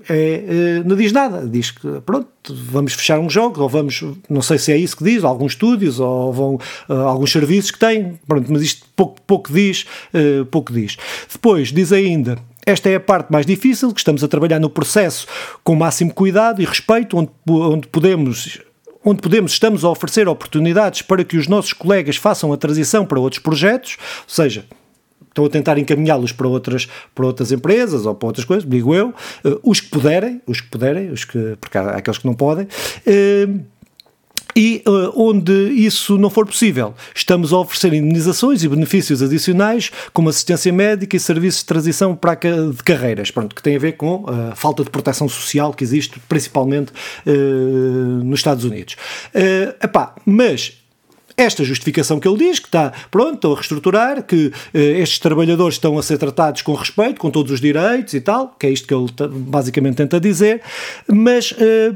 [0.08, 0.44] é,
[0.78, 4.58] é, não diz nada, diz que pronto, vamos fechar um jogo, ou vamos, não sei
[4.58, 6.54] se é isso que diz, alguns estúdios, ou vão
[6.88, 10.96] uh, alguns serviços que têm, pronto, mas isto pouco, pouco diz, uh, pouco diz.
[11.32, 15.26] Depois diz ainda, esta é a parte mais difícil, que estamos a trabalhar no processo
[15.62, 18.60] com o máximo cuidado e respeito, onde, onde podemos
[19.04, 23.18] onde podemos, estamos a oferecer oportunidades para que os nossos colegas façam a transição para
[23.18, 24.64] outros projetos, ou seja,
[25.28, 29.08] estão a tentar encaminhá-los para outras, para outras empresas ou para outras coisas, digo eu,
[29.08, 32.66] uh, os que puderem, os que puderem, os que, porque há aqueles que não podem,
[32.66, 33.64] uh,
[34.54, 40.28] e uh, onde isso não for possível, estamos a oferecer indenizações e benefícios adicionais, como
[40.28, 44.24] assistência médica e serviços de transição para de carreiras, pronto, que tem a ver com
[44.28, 46.92] a falta de proteção social que existe principalmente
[47.26, 48.96] uh, nos Estados Unidos.
[49.34, 50.82] Uh, epá, mas
[51.36, 55.98] esta justificação que ele diz, que está pronto, a reestruturar, que eh, estes trabalhadores estão
[55.98, 58.94] a ser tratados com respeito, com todos os direitos e tal, que é isto que
[58.94, 60.62] ele basicamente tenta dizer,
[61.08, 61.94] mas eh,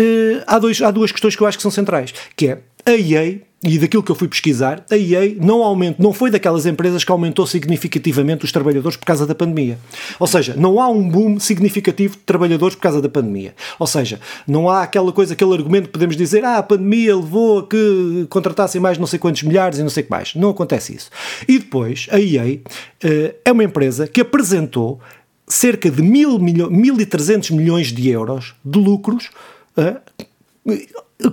[0.00, 2.92] uh, há, dois, há duas questões que eu acho que são centrais, que é a
[2.92, 7.02] EA, e daquilo que eu fui pesquisar, a EA não, aumenta, não foi daquelas empresas
[7.02, 9.78] que aumentou significativamente os trabalhadores por causa da pandemia.
[10.20, 13.56] Ou seja, não há um boom significativo de trabalhadores por causa da pandemia.
[13.78, 17.58] Ou seja, não há aquela coisa, aquele argumento que podemos dizer, ah, a pandemia levou
[17.58, 20.34] a que contratassem mais não sei quantos milhares e não sei o que mais.
[20.36, 21.10] Não acontece isso.
[21.48, 25.00] E depois, a EA uh, é uma empresa que apresentou
[25.48, 29.30] cerca de mil milho, 1.300 milhões de euros de lucros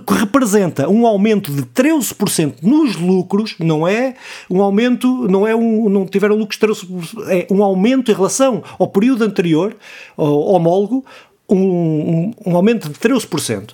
[0.06, 4.14] que representa um aumento de 13% nos lucros, não é?
[4.50, 8.88] Um aumento, não é um, não tiveram lucros 13%, é um aumento em relação ao
[8.88, 9.76] período anterior,
[10.16, 11.04] homólogo,
[11.48, 13.70] um, um, um aumento de 13%.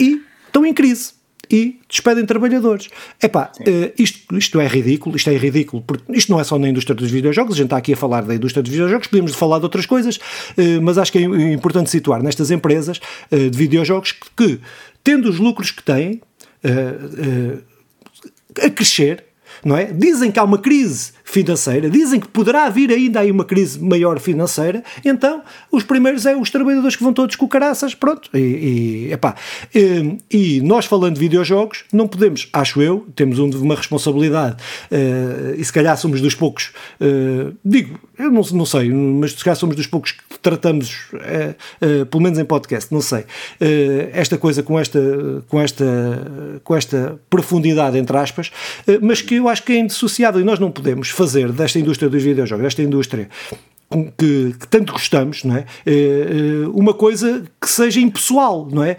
[0.00, 1.13] E estão em crise
[1.54, 2.88] e despedem trabalhadores.
[3.22, 6.68] Epá, uh, isto, isto é ridículo, isto é ridículo, porque isto não é só na
[6.68, 9.58] indústria dos videojogos, a gente está aqui a falar da indústria dos videojogos, podemos falar
[9.58, 14.10] de outras coisas, uh, mas acho que é importante situar nestas empresas uh, de videojogos
[14.10, 14.60] que, que,
[15.04, 16.20] tendo os lucros que têm,
[18.62, 19.22] a crescer,
[19.64, 19.86] não é?
[19.86, 24.18] Dizem que há uma crise financeira, dizem que poderá vir ainda aí uma crise maior
[24.20, 28.30] financeira, então os primeiros é os trabalhadores que vão todos com caraças, pronto.
[28.34, 29.34] E, e, epá,
[29.74, 34.56] e, e nós falando de videojogos, não podemos, acho eu, temos uma responsabilidade,
[34.90, 39.44] uh, e se calhar somos dos poucos, uh, digo, eu não, não sei, mas se
[39.44, 43.24] calhar somos dos poucos que tratamos, uh, pelo menos em podcast, não sei,
[44.12, 45.00] esta coisa com esta,
[45.48, 48.50] com esta, com esta profundidade, entre aspas,
[49.00, 52.22] mas que eu acho que é indissociável e nós não podemos fazer desta indústria dos
[52.22, 53.28] videojogos, desta indústria,
[53.90, 55.64] que, que, tanto gostamos, não é?
[56.72, 58.96] uma coisa que seja impessoal, não é?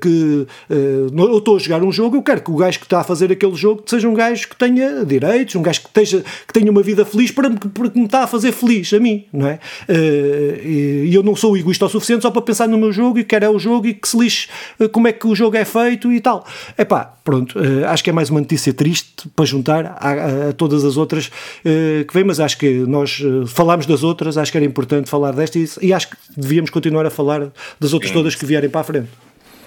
[0.00, 3.04] que eu estou a jogar um jogo, eu quero que o gajo que está a
[3.04, 6.70] fazer aquele jogo seja um gajo que tenha direitos, um gajo que, esteja, que tenha
[6.70, 9.58] uma vida feliz para, para que me está a fazer feliz a mim, não é?
[9.88, 13.44] E eu não sou egoísta o suficiente só para pensar no meu jogo e quero
[13.44, 14.48] é o jogo e que se lixe
[14.92, 16.46] como é que o jogo é feito e tal.
[16.76, 20.96] Epá, pronto, acho que é mais uma notícia triste para juntar a, a todas as
[20.96, 21.30] outras
[21.62, 25.32] que vem, mas acho que nós falámos das outras outras, acho que era importante falar
[25.32, 28.16] desta e, e acho que devíamos continuar a falar das outras Sim.
[28.16, 29.08] todas que vierem para a frente.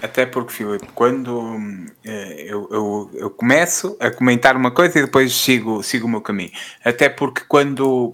[0.02, 1.88] Até porque, Filipe, quando uh,
[2.36, 6.50] eu, eu, eu, começo a comentar uma coisa e depois sigo, sigo o meu caminho.
[6.84, 8.12] Até porque quando,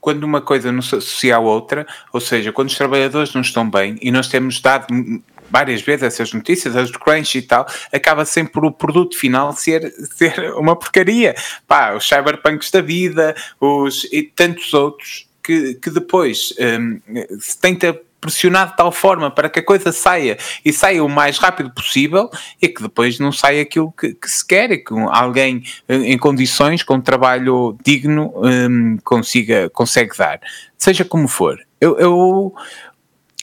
[0.00, 3.68] quando uma coisa não se associa à outra, ou seja, quando os trabalhadores não estão
[3.68, 4.86] bem, e nós temos dado
[5.50, 9.92] várias vezes essas notícias, as do Crunch e tal, acaba sempre o produto final ser,
[10.16, 11.34] ser uma porcaria.
[11.66, 17.00] Pá, os cyberpunks da vida, os, e tantos outros que, que depois um,
[17.58, 21.70] tenta pressionar de tal forma para que a coisa saia e saia o mais rápido
[21.70, 22.28] possível
[22.60, 26.82] e que depois não saia aquilo que, que se quer e que alguém em condições,
[26.82, 30.38] com um trabalho digno, um, consiga, consegue dar.
[30.76, 31.58] Seja como for.
[31.80, 32.54] Eu, eu,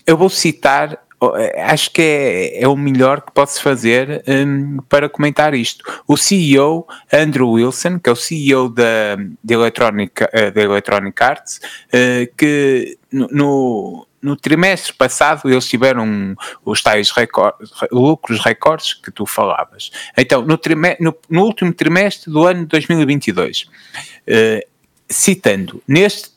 [0.05, 1.04] eu vou citar
[1.65, 5.83] acho que é, é o melhor que posso fazer um, para comentar isto.
[6.07, 11.59] O CEO Andrew Wilson, que é o CEO da, de, Electronic, uh, da Electronic Arts,
[11.87, 17.13] uh, que no, no trimestre passado eles tiveram os tais
[17.91, 19.91] lucros recordes que tu falavas.
[20.17, 20.59] Então, no,
[20.99, 24.67] no, no último trimestre do ano 2022, uh,
[25.07, 26.29] citando, neste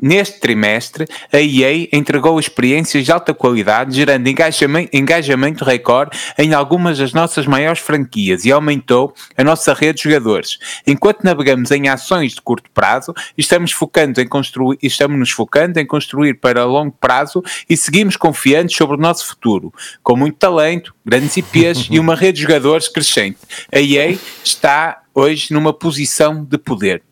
[0.00, 7.12] Neste trimestre, a EA entregou experiências de alta qualidade, gerando engajamento, recorde em algumas das
[7.12, 10.58] nossas maiores franquias e aumentou a nossa rede de jogadores.
[10.86, 15.86] Enquanto navegamos em ações de curto prazo, estamos, focando em construir, estamos nos focando em
[15.86, 21.36] construir para longo prazo e seguimos confiantes sobre o nosso futuro, com muito talento, grandes
[21.36, 23.38] IPs e uma rede de jogadores crescente.
[23.72, 27.02] A EA está hoje numa posição de poder.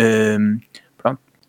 [0.00, 0.58] Um,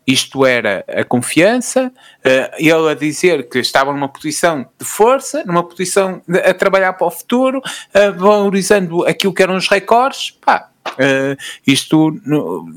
[0.05, 5.63] isto era a confiança, uh, ele a dizer que estava numa posição de força, numa
[5.63, 10.31] posição de, a trabalhar para o futuro, uh, valorizando aquilo que eram os recordes.
[10.31, 12.67] Pá, uh, isto no,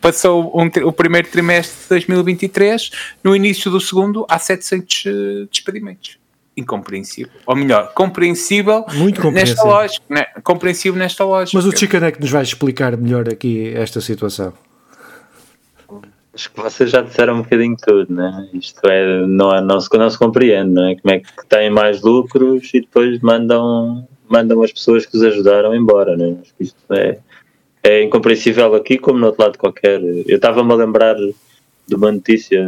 [0.00, 2.90] passou um, o primeiro trimestre de 2023,
[3.22, 5.04] no início do segundo, há 700
[5.50, 6.18] despedimentos
[6.56, 7.32] incompreensível.
[7.46, 9.32] Ou melhor, compreensível, Muito compreensível.
[9.32, 10.04] nesta lógica.
[10.08, 10.24] Né?
[10.44, 11.58] Compreensível nesta lógica.
[11.58, 14.52] Mas o é que nos vai explicar melhor aqui esta situação.
[16.34, 18.48] Acho que vocês já disseram um bocadinho tudo, né?
[18.52, 20.96] Isto é, não, é, não, se, não se compreende, não é?
[20.96, 25.74] Como é que têm mais lucros e depois mandam, mandam as pessoas que os ajudaram
[25.74, 26.36] embora, né?
[26.42, 27.18] Acho que isto é,
[27.84, 30.02] é incompreensível aqui como no outro lado qualquer.
[30.02, 32.66] Eu estava-me a lembrar de uma notícia,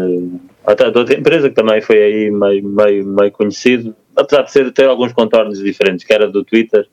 [0.65, 4.73] até de outra empresa que também foi aí meio, meio, meio conhecido, apesar de ser,
[4.73, 6.87] ter alguns contornos diferentes, que era do Twitter,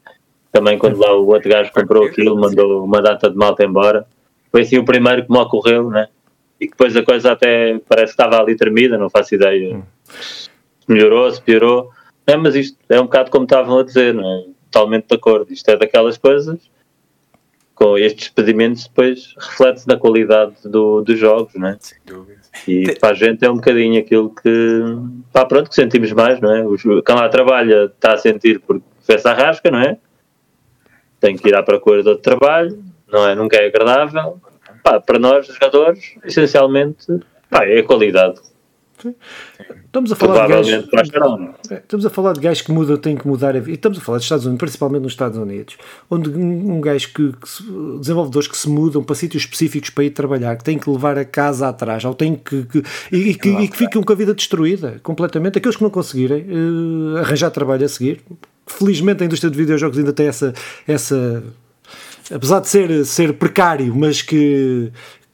[0.51, 4.05] também quando lá o outro gajo comprou aquilo, mandou uma data de malta embora.
[4.51, 6.07] Foi assim o primeiro que me ocorreu, né?
[6.63, 9.75] E que depois a coisa até parece que estava ali tremida, não faço ideia.
[9.75, 9.83] Hum.
[10.87, 11.89] Melhorou, se piorou.
[12.25, 14.45] É, mas isto é um bocado como estavam a dizer, não é?
[14.71, 15.51] Totalmente de acordo.
[15.51, 16.71] Isto é daquelas coisas
[17.75, 21.77] com estes despedimentos depois reflete-se na qualidade do, dos jogos, não é?
[21.79, 22.39] Sem dúvida.
[22.67, 24.81] E para a gente é um bocadinho aquilo que,
[25.33, 26.63] pá, pronto, que sentimos mais, não é?
[27.05, 29.97] Quem lá trabalha está a sentir porque fez a rasca, não é?
[31.19, 33.35] Tem que ir à procura de outro trabalho, não é?
[33.35, 34.39] Nunca é agradável,
[34.83, 37.05] pá, para nós, jogadores, essencialmente,
[37.49, 38.39] pá, é a qualidade.
[39.85, 40.71] Estamos a falar de gajos,
[41.69, 43.75] é, estamos a falar de gajos que mudam, têm que mudar a vida.
[43.75, 45.77] Estamos a falar dos Estados Unidos, principalmente nos Estados Unidos,
[46.09, 50.55] onde um, gajo que, que, desenvolvedores que se mudam para sítios específicos para ir trabalhar,
[50.55, 53.77] que têm que levar a casa atrás, ou têm que, que e, que, e que
[53.77, 55.57] ficam com a vida destruída completamente.
[55.57, 58.21] Aqueles que não conseguirem uh, arranjar trabalho a seguir,
[58.65, 60.53] felizmente a indústria de videojogos ainda tem essa,
[60.87, 61.43] essa
[62.31, 64.91] apesar de ser, ser precário, mas que,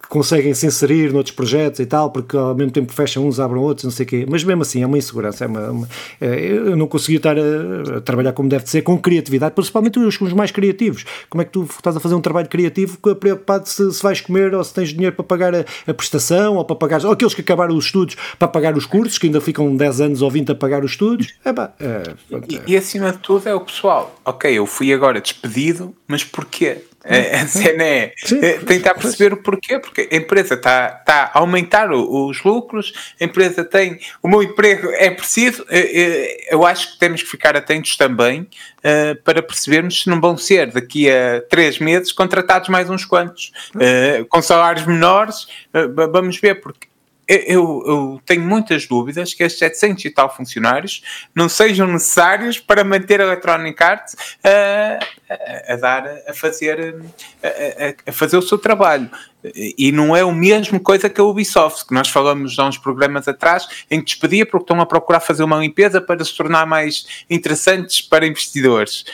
[0.10, 3.86] conseguem se inserir noutros projetos e tal, porque ao mesmo tempo fecham uns, abrem outros,
[3.86, 4.26] não sei o quê.
[4.28, 5.46] Mas mesmo assim é uma insegurança.
[5.46, 8.98] É uma, uma é, eu não consegui estar a, a, trabalhar como deve ser, com
[8.98, 11.06] criatividade, principalmente os, os, mais criativos.
[11.30, 14.54] Como é que tu estás a fazer um trabalho criativo preocupado se, se vais comer
[14.56, 17.06] ou se tens dinheiro para pagar a, a, prestação ou para pagar.
[17.06, 20.22] Ou aqueles que acabaram os estudos para pagar os cursos, que ainda ficam 10 anos
[20.24, 21.36] ou 20 a pagar os estudos.
[21.46, 22.04] É, pá, é,
[22.50, 24.16] e, e acima de tudo é o pessoal.
[24.26, 26.84] Ok, eu fui agora despedido, mas porquê?
[27.04, 31.92] A cena é, é tentar perceber o porquê, porque a empresa está tá a aumentar
[31.92, 34.00] os lucros, a empresa tem.
[34.22, 35.66] O meu emprego é preciso.
[35.70, 40.36] Eh, eu acho que temos que ficar atentos também uh, para percebermos se não vão
[40.36, 45.44] ser daqui a três meses contratados mais uns quantos, uh, com salários menores.
[45.74, 46.90] Uh, vamos ver, porque
[47.30, 51.04] eu, eu, tenho muitas dúvidas que estes 700 e tal funcionários
[51.36, 56.96] não sejam necessários para manter a Electronic Arts a, a, a dar, a fazer,
[57.44, 59.10] a, a, fazer o seu trabalho.
[59.56, 63.28] E não é o mesmo coisa que a Ubisoft, que nós falamos há uns programas
[63.28, 67.24] atrás, em que despedia porque estão a procurar fazer uma limpeza para se tornar mais
[67.30, 69.06] interessantes para investidores.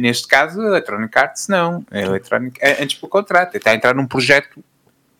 [0.00, 1.84] Neste caso, a Electronic Arts não.
[1.90, 4.64] A Electronic, antes pelo contrato, está a entrar num projeto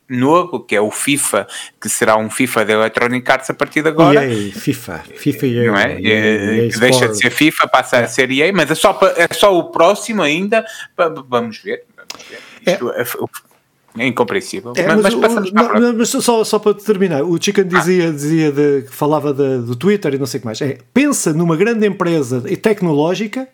[0.08, 1.46] novo, que é o FIFA,
[1.80, 4.24] que será um FIFA da Electronic Arts a partir de agora.
[4.24, 5.66] EA, FIFA, FIFA e EA.
[5.66, 6.00] Não é?
[6.00, 8.04] EA, que deixa de ser FIFA, passa é.
[8.04, 10.64] a ser EA, mas é só, é só o próximo ainda.
[10.96, 11.84] Vamos ver.
[12.04, 12.40] Vamos ver.
[12.66, 13.04] Isto, é.
[13.96, 14.72] É incompreensível.
[14.76, 18.10] É, mas, mas, passamos o, não, mas só, só para terminar, o Chicken dizia, ah.
[18.10, 20.60] dizia de, falava de, do Twitter e não sei o que mais.
[20.60, 23.48] É, pensa numa grande empresa tecnológica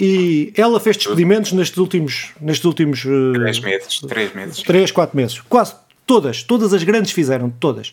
[0.00, 5.16] e ela fez despedimentos nestes últimos, nestes últimos uh, três meses, três meses, três, quatro
[5.16, 5.74] meses, quase
[6.08, 7.92] Todas, todas as grandes fizeram, todas.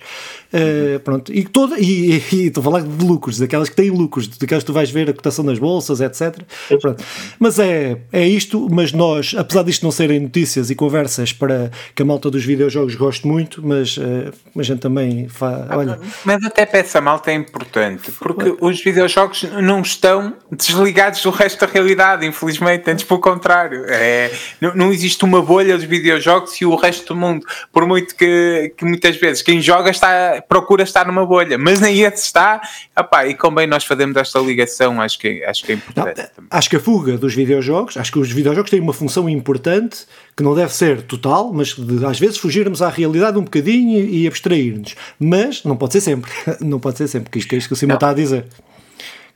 [0.53, 4.29] Uh, pronto, e, toda, e, e, estou a falar de lucros, daquelas que têm lucros,
[4.29, 6.41] daquelas que tu vais ver a cotação das bolsas, etc.
[6.79, 7.03] Pronto.
[7.37, 12.03] Mas é, é isto, mas nós, apesar disto não serem notícias e conversas para que
[12.03, 15.69] a malta dos videojogos goste muito, mas, uh, a gente também faz.
[15.71, 15.99] Olha.
[16.23, 21.65] Mas até para essa malta é importante, porque os videojogos não estão desligados do resto
[21.65, 23.83] da realidade, infelizmente, antes pelo contrário.
[23.89, 28.04] É, não, não existe uma bolha dos videojogos e o resto do mundo, por muito
[28.05, 32.23] muito que, que muitas vezes quem joga está, procura estar numa bolha, mas nem esse
[32.23, 32.61] está.
[32.97, 36.17] Opá, e bem nós fazemos esta ligação, acho que, acho que é importante.
[36.37, 40.05] Não, acho que a fuga dos videojogos, acho que os videojogos têm uma função importante
[40.35, 44.23] que não deve ser total, mas de, às vezes fugirmos à realidade um bocadinho e,
[44.23, 44.95] e abstrair-nos.
[45.19, 46.31] Mas não pode ser sempre.
[46.61, 48.45] não pode ser sempre, porque isto é isto que o Simão está a dizer.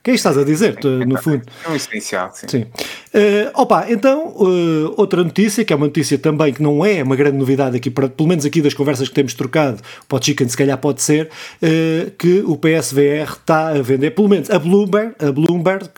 [0.02, 1.42] Que é isto estás a dizer, no fundo?
[1.62, 2.46] É um essencial, sim.
[2.48, 2.62] sim.
[2.62, 7.14] Uh, opa, então, uh, outra notícia, que é uma notícia também que não é uma
[7.14, 10.56] grande novidade aqui, para, pelo menos aqui das conversas que temos trocado, o Chicken se
[10.56, 15.30] calhar pode ser, uh, que o PSVR está a vender, pelo menos a Bloomberg, a
[15.30, 15.90] Bloomberg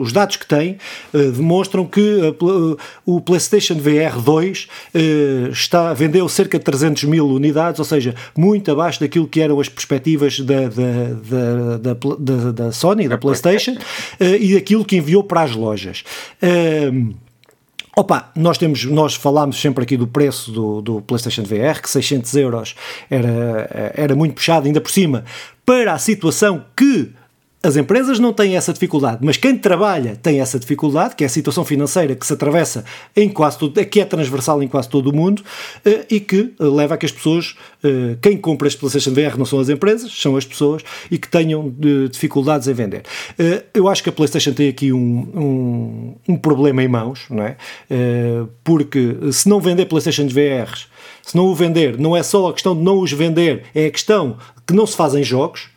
[0.00, 0.78] os dados que tem,
[1.12, 2.20] demonstram que
[3.04, 4.68] o PlayStation VR 2
[5.52, 9.68] está, vendeu cerca de 300 mil unidades, ou seja, muito abaixo daquilo que eram as
[9.68, 15.24] perspectivas da, da, da, da, da Sony, da PlayStation PlayStation uh, e aquilo que enviou
[15.24, 16.04] para as lojas.
[16.42, 17.14] Uh,
[17.96, 22.34] Opa, nós temos, nós falámos sempre aqui do preço do, do PlayStation VR, que 600
[22.34, 22.74] euros
[23.08, 25.24] era, era muito puxado, ainda por cima,
[25.64, 27.12] para a situação que
[27.64, 31.30] as empresas não têm essa dificuldade, mas quem trabalha tem essa dificuldade, que é a
[31.30, 32.84] situação financeira que se atravessa
[33.16, 35.42] em quase todo, que é transversal em quase todo o mundo
[35.82, 39.38] eh, e que eh, leva a que as pessoas, eh, quem compra este PlayStation VR
[39.38, 41.74] não são as empresas, são as pessoas e que tenham
[42.10, 43.02] dificuldades em vender.
[43.72, 44.98] Eu acho que a PlayStation tem aqui um,
[45.34, 47.56] um, um problema em mãos, não é?
[48.62, 50.86] Porque se não vender PlayStation VRs,
[51.22, 53.90] se não o vender, não é só a questão de não os vender, é a
[53.90, 55.73] questão que não se fazem jogos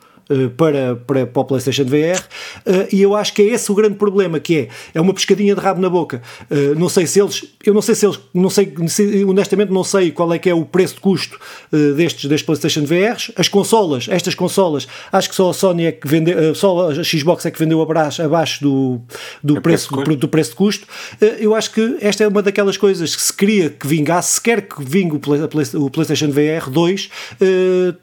[0.56, 3.96] para, para, para o PlayStation VR uh, e eu acho que é esse o grande
[3.96, 6.22] problema que é, é uma pescadinha de rabo na boca.
[6.50, 8.74] Uh, não sei se eles, eu não sei se eles não sei,
[9.26, 11.40] honestamente não sei qual é que é o preço de custo
[11.96, 16.08] destes, destes PlayStation VRs, as consolas estas consolas, acho que só a Sony é que
[16.08, 19.02] vendeu, só a Xbox é que vendeu abaixo, abaixo do,
[19.44, 20.88] do, preço, preço do, do, preço de custo.
[21.40, 24.62] Eu acho que esta é uma daquelas coisas que se queria que vingasse, se quer
[24.62, 25.42] que vingue o, Play,
[25.76, 27.10] o PlayStation VR 2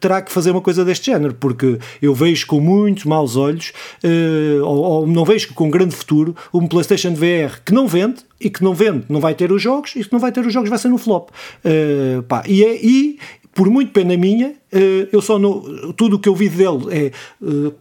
[0.01, 3.73] terá que fazer uma coisa deste género, porque eu eu vejo com muitos maus olhos,
[4.05, 8.49] uh, ou, ou, não vejo com grande futuro, um PlayStation VR que não vende e
[8.49, 10.71] que não vende, não vai ter os jogos, e que não vai ter os jogos
[10.71, 11.31] vai ser no flop.
[11.65, 13.19] Uh, pá, e, é, e
[13.53, 17.11] por muito pena minha, uh, eu só no, tudo o que eu vi dele é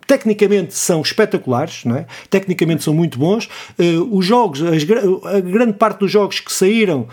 [0.08, 2.06] tecnicamente são espetaculares, não é?
[2.30, 3.48] tecnicamente são muito bons.
[4.10, 4.84] os jogos, as,
[5.26, 7.08] a grande parte dos jogos que saíram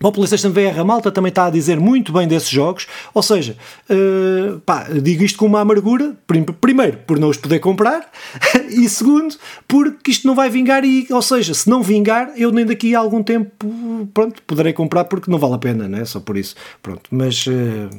[0.00, 3.56] o PlayStation VR, a malta também está a dizer muito bem desses jogos, ou seja,
[3.90, 6.16] uh, pá, digo isto com uma amargura,
[6.60, 8.08] primeiro, por não os poder comprar,
[8.70, 9.34] e segundo,
[9.66, 13.00] porque isto não vai vingar, e, ou seja, se não vingar, eu nem daqui a
[13.00, 16.04] algum tempo, pronto, poderei comprar porque não vale a pena, não é?
[16.04, 17.46] Só por isso, pronto, mas...
[17.46, 17.90] Uh...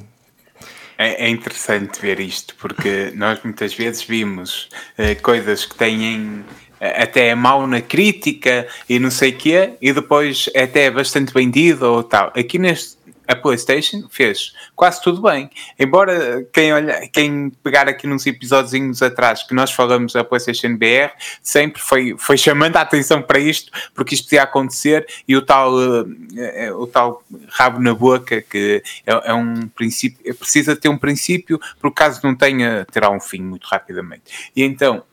[0.97, 6.43] É, é, interessante ver isto, porque nós muitas vezes vimos uh, coisas que têm
[6.79, 11.33] até é mau na crítica e não sei o quê, e depois é até bastante
[11.33, 12.31] vendido ou tal.
[12.35, 15.51] Aqui neste, a PlayStation fez quase tudo bem.
[15.77, 21.13] Embora quem, olha, quem pegar aqui nos episódios atrás que nós falamos da PlayStation BR,
[21.43, 25.71] sempre foi, foi chamando a atenção para isto, porque isto podia acontecer e o tal,
[25.75, 31.59] uh, o tal rabo na boca, que é, é, um princípio, precisa ter um princípio,
[31.79, 34.51] por caso não tenha, terá um fim muito rapidamente.
[34.55, 35.03] E então.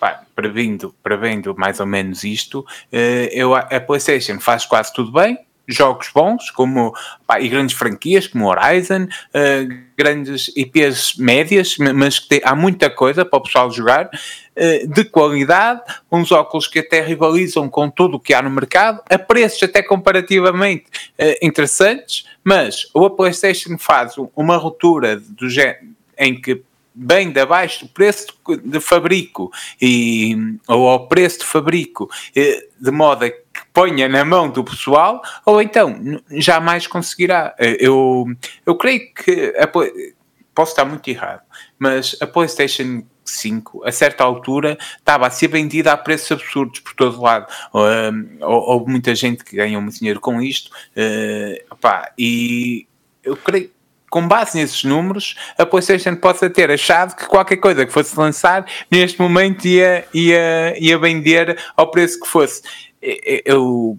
[0.00, 5.38] Pá, prevendo, prevendo mais ou menos isto, uh, eu, a PlayStation faz quase tudo bem,
[5.70, 6.92] jogos bons, como
[7.26, 12.90] pá, e grandes franquias, como Horizon, uh, grandes IPs médias, mas que tem, há muita
[12.90, 18.16] coisa para o pessoal jogar, uh, de qualidade, uns óculos que até rivalizam com tudo
[18.16, 20.86] o que há no mercado, a preços até comparativamente
[21.18, 25.88] uh, interessantes, mas ou a PlayStation faz uma ruptura do género
[26.18, 26.62] em que
[26.94, 28.26] bem de abaixo do preço
[28.64, 30.36] de fabrico e,
[30.68, 35.22] ou ao preço de fabrico, eh, de modo a que ponha na mão do pessoal,
[35.44, 36.00] ou então
[36.32, 37.54] jamais conseguirá.
[37.58, 38.26] Eh, eu,
[38.66, 41.42] eu creio que a, posso estar muito errado,
[41.78, 46.94] mas a PlayStation 5, a certa altura, estava a ser vendida a preços absurdos por
[46.94, 47.46] todo lado.
[48.40, 50.70] Houve muita gente que ganhou muito dinheiro com isto,
[51.70, 52.86] opá, e
[53.22, 53.70] eu creio
[54.10, 58.66] com base nesses números, a PlayStation possa ter achado que qualquer coisa que fosse lançar
[58.90, 62.60] neste momento ia, ia, ia vender ao preço que fosse.
[63.44, 63.96] Eu,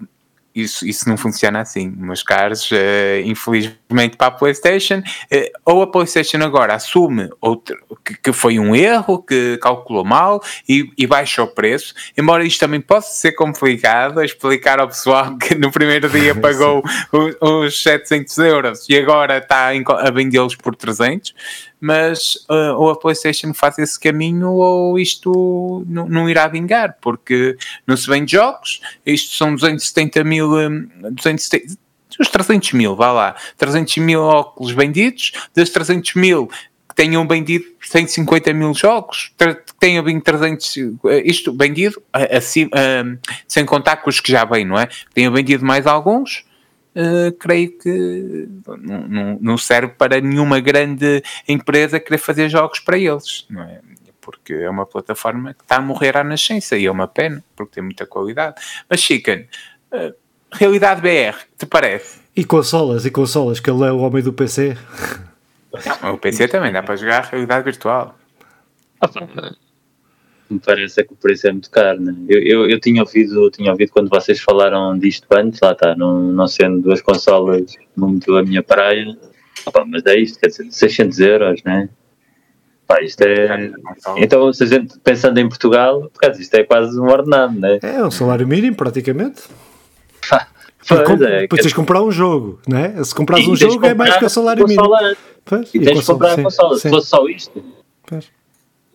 [0.53, 2.69] isso, isso não funciona assim, meus caros.
[2.71, 8.59] Uh, infelizmente para a PlayStation, uh, ou a PlayStation agora assume outro, que, que, foi
[8.59, 11.93] um erro, que calculou mal e, e baixa o preço.
[12.17, 17.35] Embora isto também possa ser complicado, explicar ao pessoal que no primeiro dia pagou os,
[17.41, 21.33] os 700 euros e agora está a vendê-los por 300
[21.81, 27.57] mas uh, ou a PlayStation faz esse caminho ou isto não, irá vingar, porque
[27.87, 31.75] não se vende jogos, isto são 270 mil, um, 270,
[32.19, 36.47] os 300 mil, vá lá, 300 mil óculos vendidos, das 300 mil
[36.87, 39.33] que tenham vendido 150 mil jogos,
[39.79, 40.75] tenham vindo 300,
[41.23, 42.69] isto vendido, assim,
[43.47, 44.89] sem contar com os que já vêm, não é?
[45.13, 46.43] Tenham vendido mais alguns,
[46.95, 48.47] uh, creio que
[48.79, 53.81] não, não, serve para nenhuma grande empresa querer fazer jogos para eles, não é?
[54.19, 57.75] Porque é uma plataforma que está a morrer à nascença e é uma pena, porque
[57.75, 58.55] tem muita qualidade.
[58.87, 59.47] Mas, Chicken,
[59.91, 60.13] uh,
[60.51, 62.19] realidade BR, te parece?
[62.35, 64.77] E consolas, e consolas, que ele é o homem do PC.
[66.01, 68.15] Não, o PC também dá para jogar realidade virtual.
[70.51, 72.01] Me parece é que o preço é muito caro.
[72.01, 72.13] Né?
[72.27, 76.21] Eu, eu, eu, tinha, ouvido, tinha ouvido quando vocês falaram disto antes, lá está, não,
[76.21, 79.17] não sendo duas consolas muito a minha praia,
[79.65, 81.87] opa, mas é isto, quer dizer, 600 euros, né?
[82.85, 83.71] Pá, isto é.
[84.17, 87.79] Então, se a gente pensando em Portugal, isto é quase um ordenado, né?
[87.81, 89.43] É um salário mínimo, praticamente.
[90.87, 93.01] Pois comp é, depois tens de comprar um jogo, né?
[93.03, 94.89] Se compras um jogo é mais que o salário mínimo.
[95.45, 96.77] Pois, e, e tens de comprar a consola.
[96.77, 97.63] Se fosse só isto,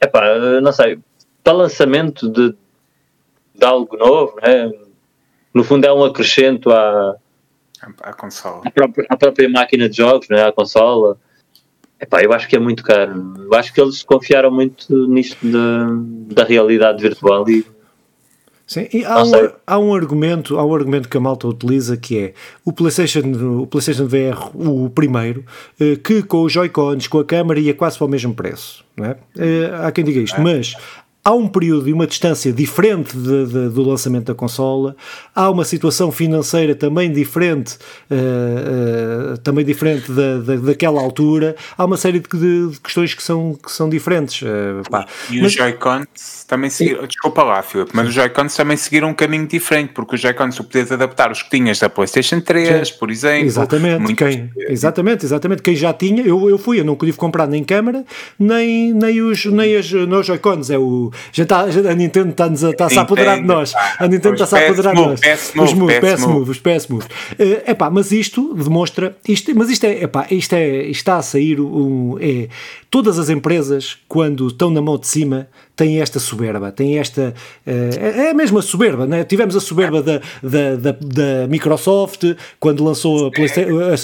[0.00, 0.20] é pá,
[0.60, 0.98] não sei
[1.46, 2.52] para lançamento de,
[3.54, 4.68] de algo novo, né?
[5.54, 7.14] no fundo é um acrescento à,
[8.00, 8.62] à, consola.
[8.64, 10.42] À própria, à própria máquina de jogos, né?
[10.44, 11.16] à consola.
[12.00, 13.34] Epá, eu acho que é muito caro.
[13.38, 17.64] Eu acho que eles confiaram muito nisto da, da realidade virtual e
[18.66, 19.30] Sim, e há um,
[19.64, 22.34] há um, argumento, há um argumento que a malta utiliza que é
[22.64, 23.20] o PlayStation,
[23.62, 25.44] o PlayStation VR, o primeiro,
[25.78, 28.84] eh, que com os Joy-Cons, com a câmera ia quase para o mesmo preço.
[28.96, 29.16] Não é?
[29.38, 30.42] Eh, há quem diga isto, é.
[30.42, 30.74] mas
[31.26, 34.94] há um período e uma distância diferente de, de, do lançamento da consola,
[35.34, 41.84] há uma situação financeira também diferente, uh, uh, também diferente da, da, daquela altura, há
[41.84, 44.40] uma série de, de, questões que são, que são diferentes.
[44.42, 44.82] Uh,
[45.28, 49.48] e os Joy-Cons também seguiram, desculpa lá, Filipe, mas os Joy-Cons também seguiram um caminho
[49.48, 52.94] diferente, porque os Joy-Cons tu podias adaptar os que tinhas da PlayStation 3, Sim.
[53.00, 53.46] por exemplo.
[53.46, 57.64] Exatamente, quem, exatamente, exatamente, quem já tinha, eu, eu fui, eu não tive comprar nem
[57.64, 58.04] câmara,
[58.38, 62.86] nem, nem os, nem as, Joy-Cons, é o já está, a Nintendo está-nos a, está
[62.86, 63.74] a apoderar de nós.
[63.98, 65.20] A Nintendo está-se a apoderar de nós.
[65.56, 67.06] Os move, PS Move, os PS Move.
[67.06, 71.60] Uh, epá, mas isto demonstra, isto, mas isto é, epá, isto é, está a sair
[71.60, 72.48] um, é,
[72.90, 77.34] todas as empresas, quando estão na mão de cima, têm esta soberba, têm esta.
[77.66, 79.22] Uh, é a mesma soberba, né?
[79.24, 82.24] Tivemos a soberba da, da, da, da Microsoft
[82.58, 83.94] quando lançou a, a, a,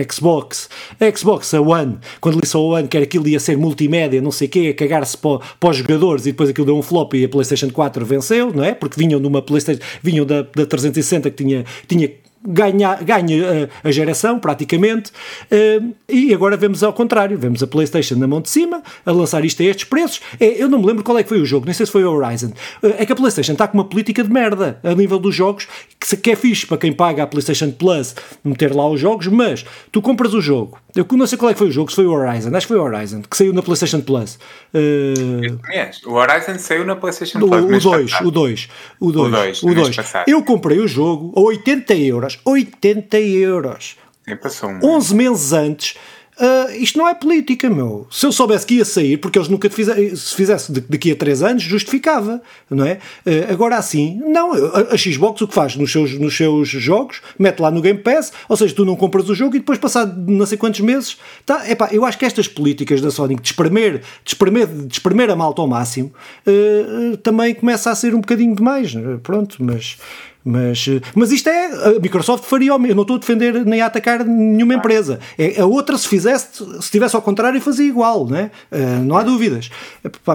[0.00, 0.68] a, Xbox,
[1.00, 4.30] a Xbox, a One, quando lançou a One, que era aquilo ia ser multimédia, não
[4.30, 7.14] sei o quê, a cagar-se para, para os jogadores e depois aquilo deu um flop
[7.14, 8.74] e a PlayStation 4 venceu, não é?
[8.74, 12.10] Porque vinham numa PlayStation, vinham da, da 360 que tinha, tinha
[12.46, 17.66] ganha, ganha a, eh, a geração praticamente uh, e agora vemos ao contrário, vemos a
[17.66, 20.86] Playstation na mão de cima a lançar isto a estes preços é, eu não me
[20.86, 23.06] lembro qual é que foi o jogo, nem sei se foi o Horizon uh, é
[23.06, 25.66] que a Playstation está com uma política de merda a nível dos jogos,
[25.98, 28.14] que, que é fixe para quem paga a Playstation Plus
[28.44, 31.58] meter lá os jogos, mas tu compras o jogo eu não sei qual é que
[31.58, 33.62] foi o jogo, se foi o Horizon, acho que foi o Horizon, que saiu na
[33.62, 34.38] PlayStation Plus.
[34.72, 35.58] Uh...
[36.06, 37.84] O Horizon saiu na PlayStation Plus.
[37.84, 38.68] O 2, o 2,
[39.00, 39.96] o 2, o 2.
[40.28, 43.96] Eu comprei o jogo a 80 euros, 80 euros.
[44.40, 45.96] passou um 11 meses antes
[46.36, 48.08] Uh, isto não é política, meu.
[48.10, 51.42] Se eu soubesse que ia sair, porque eles nunca fizeram, se fizesse daqui a 3
[51.44, 52.98] anos, justificava, não é?
[53.24, 54.52] Uh, agora assim, não.
[54.52, 58.00] A, a, Xbox o que faz nos seus, nos seus jogos, mete lá no Game
[58.00, 61.18] Pass, ou seja, tu não compras o jogo e depois, passado não sei quantos meses,
[61.46, 65.30] tá, epá, eu acho que estas políticas da Sony de espremer, de espremer, de espremer
[65.30, 66.12] a malta ao máximo,
[66.46, 69.98] uh, também começa a ser um bocadinho demais, pronto, mas.
[70.44, 71.96] Mas, mas isto é.
[71.96, 72.92] A Microsoft faria o mesmo.
[72.92, 75.18] Eu não estou a defender nem a atacar nenhuma empresa.
[75.38, 78.50] É, a outra, se fizesse, se tivesse ao contrário, fazia igual, né?
[78.70, 79.70] Uh, não há dúvidas.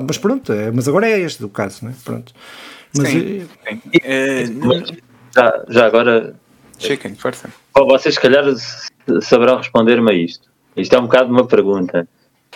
[0.07, 1.93] Mas pronto, é, mas agora é este o caso, né?
[2.03, 2.34] Pronto.
[2.97, 4.97] Mas, sim, sim.
[5.36, 6.34] Já, já agora.
[6.80, 7.49] Chicken, força.
[7.76, 8.45] Vocês, se calhar,
[9.22, 10.49] saberão responder-me a isto.
[10.76, 12.07] Isto é um bocado uma pergunta.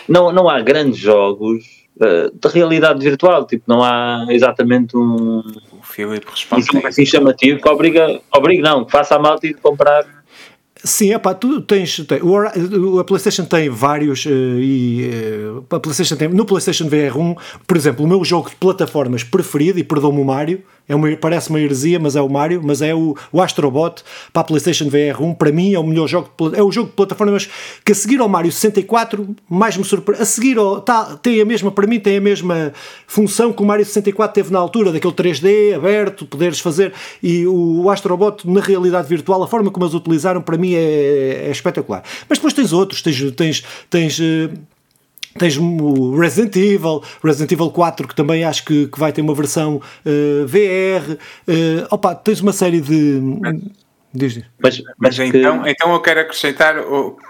[0.08, 5.42] Não, não há grandes jogos de realidade virtual, tipo, não há exatamente um
[5.94, 6.66] Filipe responde.
[6.74, 10.04] Um assim chamativo que obriga, obriga não, que faça a malta de comprar.
[10.76, 16.16] Sim, epá, tu tens, tem, o, a PlayStation tem vários uh, e uh, a PlayStation
[16.16, 17.34] tem, no PlayStation VR 1,
[17.66, 21.50] por exemplo, o meu jogo de plataformas preferido, e perdão-me o Mario, é uma, parece
[21.50, 25.20] uma heresia, mas é o Mario, mas é o, o Astrobot para a PlayStation VR
[25.20, 25.34] 1.
[25.34, 27.48] Para mim é o melhor jogo, de, é o jogo de plataformas
[27.84, 30.22] que a seguir ao Mario 64 mais me surpreende.
[30.22, 32.72] A seguir ao, tá, tem a mesma, para mim, tem a mesma
[33.06, 36.92] função que o Mario 64 teve na altura, daquele 3D aberto, poderes fazer.
[37.22, 41.46] E o, o Astrobot na realidade virtual, a forma como eles utilizaram, para mim é,
[41.46, 42.02] é espetacular.
[42.28, 44.50] Mas depois tens outros, tens, tens, tens uh,
[45.38, 49.34] Tens o Resident Evil, Resident Evil 4, que também acho que, que vai ter uma
[49.34, 51.12] versão uh, VR.
[51.48, 53.20] Uh, opa, tens uma série de.
[54.12, 54.44] Diz, diz.
[54.62, 56.76] Mas, mas, mas então, então eu quero acrescentar.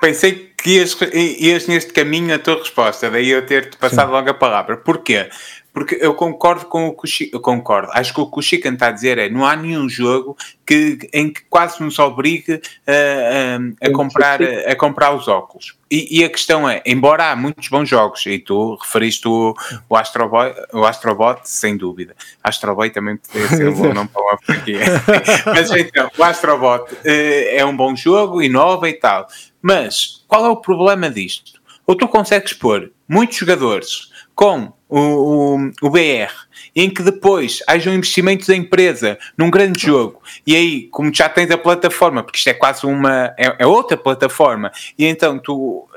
[0.01, 0.97] Pensei que ias,
[1.41, 4.13] ias neste caminho a tua resposta, daí eu ter-te passado Sim.
[4.13, 4.77] logo a palavra.
[4.77, 5.29] Porquê?
[5.75, 7.91] Porque eu concordo com o que o Chico, concordo.
[7.93, 11.11] Acho que o que o Chico está a dizer é não há nenhum jogo que,
[11.13, 15.77] em que quase nos obrigue a, a, a comprar, a comprar os óculos.
[15.91, 19.53] E, e, a questão é, embora há muitos bons jogos, e tu referiste o,
[19.89, 22.15] o, Astroboy, o Astrobot, sem dúvida.
[22.43, 24.81] Astroboy também poderia ser um bom nome para uma franquia.
[25.47, 29.27] Mas então, o Astrobot uh, é um bom jogo, inova e tal.
[29.61, 31.61] Mas qual é o problema disto?
[31.85, 36.33] Ou tu consegues pôr muitos jogadores com o, o, o BR,
[36.75, 41.29] em que depois haja um investimento da empresa num grande jogo, e aí, como já
[41.29, 43.35] tens a plataforma, porque isto é quase uma.
[43.39, 45.89] é, é outra plataforma, e então tu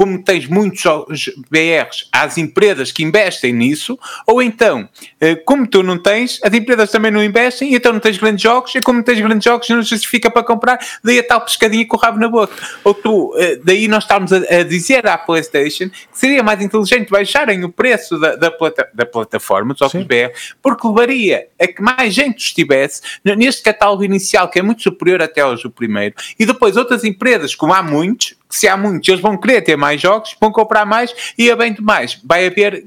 [0.00, 4.88] como tens muitos BRs às empresas que investem nisso, ou então,
[5.20, 8.42] eh, como tu não tens, as empresas também não investem, e então não tens grandes
[8.42, 11.86] jogos, e como não tens grandes jogos, não justifica para comprar, daí a tal pescadinha
[11.86, 12.50] com o rabo na boca.
[12.82, 17.62] Ou tu, eh, daí nós estamos a, dizer à PlayStation que seria mais inteligente baixarem
[17.62, 20.32] o preço da, da, plata, da plataforma, dos óculos BR,
[20.62, 25.42] porque levaria a que mais gente estivesse neste catálogo inicial, que é muito superior até
[25.42, 29.36] aos do primeiro, e depois outras empresas, como há muitos, se há muitos, eles vão
[29.36, 32.84] querer ter mais jogos, vão comprar mais e, bem demais, vai haver,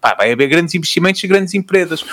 [0.00, 2.04] pá, vai haver grandes investimentos e grandes empresas.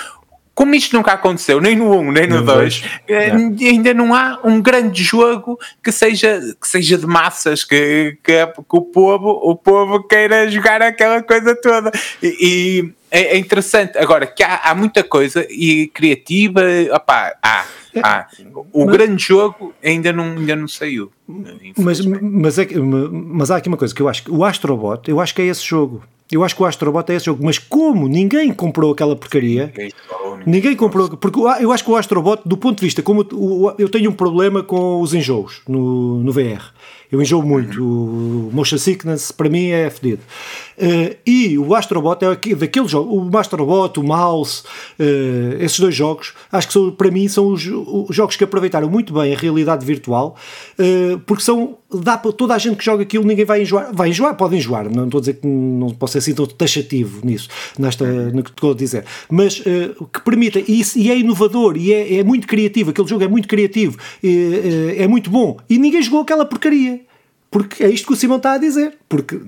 [0.56, 4.62] Como isto nunca aconteceu, nem no 1, nem no 2, eh, ainda não há um
[4.62, 10.04] grande jogo que seja, que seja de massas, que, que, que o, povo, o povo
[10.04, 11.92] queira jogar aquela coisa toda.
[12.22, 13.98] E, e é, é, interessante.
[13.98, 16.62] Agora, que há, há muita coisa e criativa,
[16.92, 17.66] opá, há.
[18.02, 18.28] Há.
[18.72, 21.12] O mas, grande jogo ainda não, ainda não saiu.
[21.78, 25.20] Mas, mas, é, mas há aqui uma coisa que eu acho que o Astrobot, eu
[25.20, 26.04] acho que é esse jogo.
[26.32, 29.72] Eu acho que o Astrobot é esse jogo, mas como ninguém comprou aquela porcaria,
[30.46, 33.28] ninguém comprou, porque eu acho que o Astrobot, do ponto de vista, como
[33.78, 36.74] eu tenho um problema com os enjoos no, no VR.
[37.14, 37.80] Eu enjoo muito.
[37.80, 38.48] Uhum.
[38.48, 40.24] O Motion Sickness, para mim, é fedido.
[40.76, 43.16] Uh, e o Astrobot é daquele jogo.
[43.16, 44.64] O Astrobot, o Mouse,
[45.00, 48.90] uh, esses dois jogos, acho que são, para mim são os, os, jogos que aproveitaram
[48.90, 50.36] muito bem a realidade virtual,
[50.80, 51.78] uh, porque são.
[51.96, 53.94] Dá para toda a gente que joga aquilo, ninguém vai enjoar.
[53.94, 54.90] Vai enjoar, pode enjoar.
[54.90, 57.48] Não estou a dizer que não posso ser assim tão taxativo nisso,
[57.78, 59.06] nesta, no que estou a dizer.
[59.30, 62.90] Mas que permita, e, e, é inovador, e é, é, muito criativo.
[62.90, 65.60] Aquele jogo é muito criativo, é muito bom.
[65.70, 67.02] E ninguém jogou aquela porcaria.
[67.54, 68.98] Porque é isto que o Simão está a dizer.
[69.08, 69.40] Porque,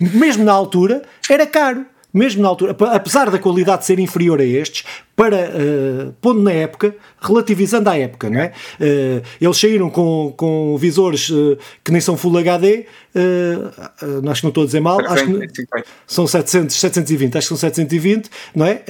[0.00, 1.84] mesmo na altura, era caro.
[2.14, 4.84] Mesmo na altura, apesar da qualidade ser inferior a estes,
[5.18, 8.52] para, uh, pondo na época, relativizando à época, não é?
[8.80, 14.44] Uh, eles saíram com, com visores uh, que nem são Full HD, uh, acho que
[14.44, 15.64] não estou a dizer mal, acho que
[16.06, 18.82] são 700, 720, acho que são 720, não é?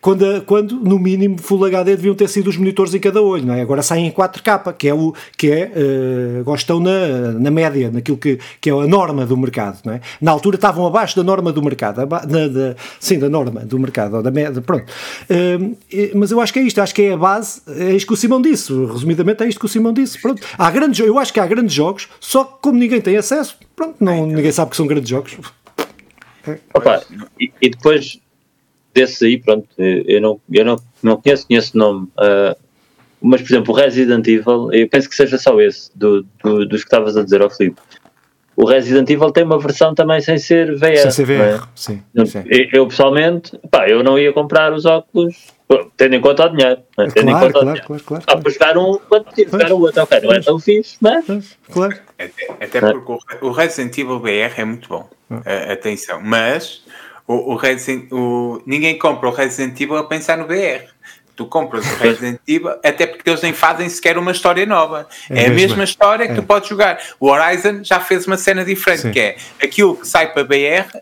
[0.00, 3.52] quando, quando, no mínimo, Full HD deviam ter sido os monitores em cada olho, não
[3.52, 3.60] é?
[3.60, 5.70] Agora saem em 4K, que é, o, que é
[6.56, 10.00] estão na, na média, naquilo que, que é a norma do mercado, não é?
[10.18, 14.22] Na altura estavam abaixo da norma do mercado, da, da, sim, da norma do mercado,
[14.22, 14.90] da média, pronto.
[16.14, 18.16] Mas eu acho que é isto, acho que é a base, é isto que o
[18.16, 20.20] Simão disse, resumidamente é isto que o Simão disse.
[20.20, 20.46] Pronto.
[20.56, 23.96] Há grandes, eu acho que há grandes jogos, só que como ninguém tem acesso, pronto,
[24.00, 25.36] não, ninguém sabe que são grandes jogos.
[26.74, 27.02] Opa,
[27.40, 28.20] e, e, depois
[28.92, 32.56] desse aí, pronto, eu não, eu não, não conheço, conheço o nome, uh,
[33.20, 36.82] mas por exemplo, o Resident Evil, eu penso que seja só esse, do, do dos
[36.82, 37.80] que estavas a dizer ao Filipe.
[38.56, 40.96] O Resident Evil tem uma versão também sem ser VR.
[40.96, 41.60] Sem ser VR, é?
[41.74, 42.44] sim, sim.
[42.46, 45.52] Eu, eu, pessoalmente, pá, eu não ia comprar os óculos
[45.96, 46.80] tendo em conta o dinheiro.
[46.96, 47.08] Né?
[47.12, 47.86] Tendo claro, em conta claro, o dinheiro.
[47.86, 48.98] claro, claro, Ah, pois ficar um
[49.34, 51.56] ficar o outro, ok, não é tão fixe, mas.
[51.70, 51.96] Claro.
[52.18, 55.08] Até, até porque o Resident Evil VR é muito bom.
[55.30, 56.84] Uh, atenção, mas
[57.26, 60.93] o, o Resident, o, ninguém compra o Resident Evil a pensar no VR.
[61.36, 65.08] Tu compras o Resident Evil, até porque eles nem fazem sequer uma história nova.
[65.30, 66.36] É, é a mesma história que é.
[66.36, 66.98] tu podes jogar.
[67.18, 69.12] O Horizon já fez uma cena diferente, Sim.
[69.12, 70.54] que é aquilo que sai para BR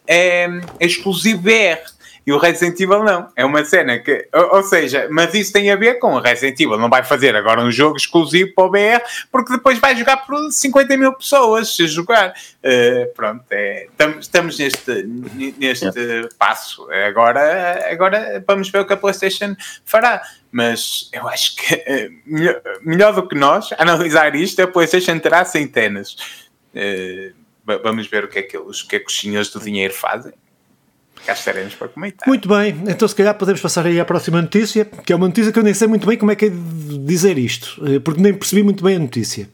[0.06, 0.48] é,
[0.80, 1.80] é exclusivo BR.
[2.24, 3.28] E o Resident Evil não.
[3.34, 4.28] É uma cena que.
[4.32, 6.78] Ou, ou, seja, mas isso tem a ver com o Resident Evil.
[6.78, 10.36] Não vai fazer agora um jogo exclusivo para o BR, porque depois vai jogar por
[10.50, 12.32] 50 mil pessoas se jogar.
[12.62, 15.02] Uh, pronto, é, estamos, estamos neste,
[15.58, 16.88] neste passo.
[17.08, 20.22] Agora, agora vamos ver o que a PlayStation fará.
[20.52, 25.44] Mas eu acho que uh, melhor, melhor, do que nós analisar isto, a PlayStation terá
[25.44, 26.16] centenas.
[26.74, 27.34] Uh,
[27.82, 29.94] vamos ver o que é que, os, o que, é que os senhores do dinheiro
[29.94, 30.32] fazem
[31.24, 32.26] cá estaremos para comentar.
[32.26, 35.52] Muito bem, então se calhar podemos passar aí à próxima notícia, que é uma notícia
[35.52, 38.20] que eu nem sei muito bem como é que é de dizer isto, eh, porque
[38.20, 39.48] nem percebi muito bem a notícia.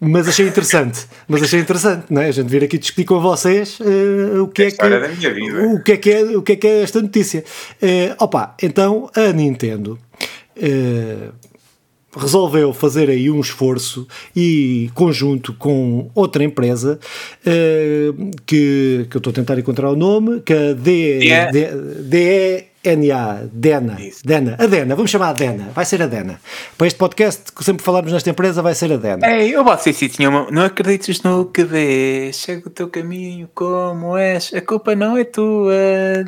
[0.00, 2.28] Mas achei interessante, mas achei interessante, não é?
[2.28, 4.76] A gente vir aqui discutir com vocês uh, o que é, é que
[5.66, 7.44] o que é que é, o que é que é esta notícia.
[7.80, 9.98] Uh, opa, então a Nintendo
[10.56, 11.51] uh,
[12.16, 14.06] resolveu fazer aí um esforço
[14.36, 16.98] e conjunto com outra empresa
[17.46, 21.50] uh, que, que eu estou a tentar encontrar o nome, que a D, yeah.
[21.50, 21.66] D,
[22.02, 26.40] D, NA, Dena, Dena, a Dena, vamos chamar a Dena, vai ser a Dena.
[26.76, 29.24] Para este podcast que sempre falamos nesta empresa, vai ser a Dena.
[29.30, 33.48] Ei, eu você se tinha uma, não acredites no que vês, chega o teu caminho
[33.54, 35.72] como és, a culpa não é tua,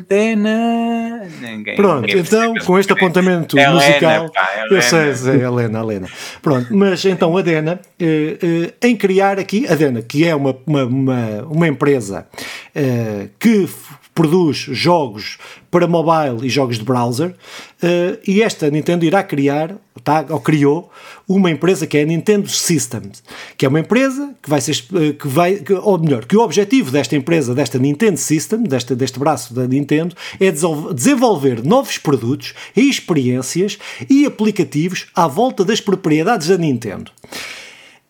[0.07, 1.27] Dena.
[1.41, 5.79] Ninguém, Pronto, ninguém então com este apontamento é musical, Helena, pá, eu sei, é Helena,
[5.79, 6.07] Helena.
[6.41, 10.55] Pronto, mas então a Dena, eh, eh, em criar aqui, a Dena, que é uma,
[10.65, 12.25] uma, uma, uma empresa
[12.73, 13.67] eh, que
[14.15, 15.37] produz jogos
[15.69, 20.89] para mobile e jogos de browser, uh, e esta Nintendo irá criar, tá, ou criou,
[21.27, 23.21] uma empresa que é a Nintendo Systems,
[23.57, 26.39] que é uma empresa que vai ser, uh, que vai, que, ou melhor, que o
[26.39, 32.53] objetivo desta empresa, desta Nintendo System, desta, deste braço da Nintendo, é desenvolver novos produtos
[32.73, 33.77] e experiências
[34.09, 37.11] e aplicativos à volta das propriedades da Nintendo.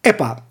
[0.03, 0.44] Epá,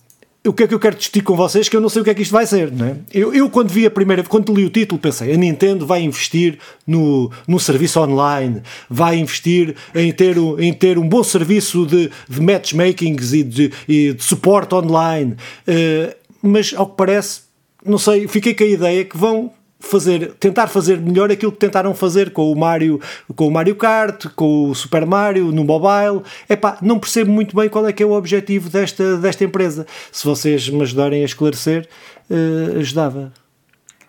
[0.47, 2.11] o que é que eu quero discutir com vocês que eu não sei o que
[2.11, 2.97] é que isto vai ser, não é?
[3.13, 6.59] Eu, eu quando vi a primeira, quando li o título, pensei, a Nintendo vai investir
[6.87, 12.41] no, no serviço online, vai investir em ter, em ter um bom serviço de, de
[12.43, 17.41] matchmakings e de, e de suporte online, uh, mas ao que parece,
[17.85, 19.51] não sei, fiquei com a ideia que vão
[19.85, 23.01] fazer, tentar fazer melhor aquilo que tentaram fazer com o Mario,
[23.37, 26.23] com o Mario Kart, com o Super Mario no mobile.
[26.49, 29.87] Epá, não percebo muito bem qual é que é o objetivo desta, desta empresa.
[30.11, 31.89] Se vocês me ajudarem a esclarecer,
[32.31, 33.33] uh, ajudava.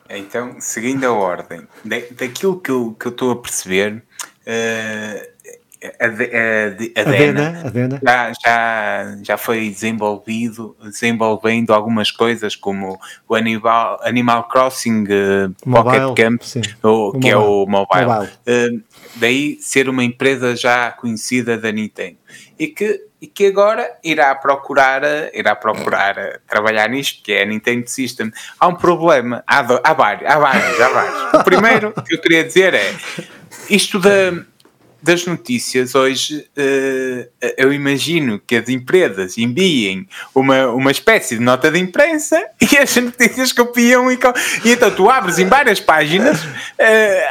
[0.10, 4.04] Então, seguindo a ordem, daquilo que eu, que eu estou a perceber,
[4.42, 5.35] uh,
[6.00, 14.00] a, a, a, Dena, já, já, já foi desenvolvido, desenvolvendo algumas coisas como o Animal,
[14.04, 16.42] Animal Crossing uh, Pocket Camp,
[16.84, 18.06] o, que é o mobile.
[18.06, 18.32] mobile.
[18.48, 18.84] Uh,
[19.16, 22.18] daí ser uma empresa já conhecida da Nintendo
[22.58, 25.02] e que, e que agora irá procurar,
[25.34, 28.32] irá procurar trabalhar nisto, que é a Nintendo System.
[28.60, 31.34] Há um problema, há, do, há vários, há vários, há vários.
[31.34, 32.94] O primeiro que eu queria dizer é
[33.70, 34.46] isto da
[35.06, 41.70] das notícias hoje, uh, eu imagino que as empresas enviem uma, uma espécie de nota
[41.72, 44.18] de imprensa e as notícias copiam e,
[44.66, 46.50] e então tu abres em várias páginas, uh,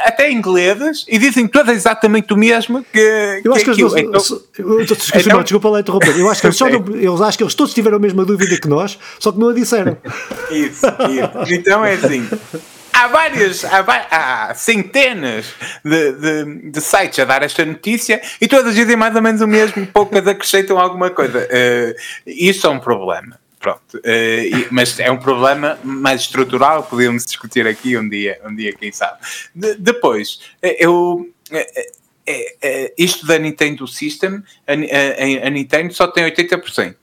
[0.05, 3.81] até inglesas, e dizem todas exatamente o mesmo que, eu acho que, que.
[3.81, 4.13] Eles, então,
[4.57, 6.17] eu, desculpa, então, desculpa lá interromper.
[6.17, 8.69] Eu acho que eles, só eles acho que eles todos tiveram a mesma dúvida que
[8.69, 9.97] nós, só que não a disseram.
[10.49, 11.53] Isso, isso.
[11.53, 12.25] Então é assim
[12.95, 18.73] há várias, há, há centenas de, de, de, sites a dar esta notícia e todas
[18.73, 21.39] dizem mais ou menos o mesmo, poucas acrescentam alguma coisa.
[21.45, 23.39] Uh, isso é um problema.
[23.59, 28.71] Pronto, uh, mas é um problema mais estrutural, podemos discutir aqui um dia, um dia
[28.73, 29.19] quem sabe.
[29.53, 31.27] De, depois, eh, eu,
[32.27, 36.95] é, é, isto da Nintendo System, a, a, a, Nintendo só tem 80%.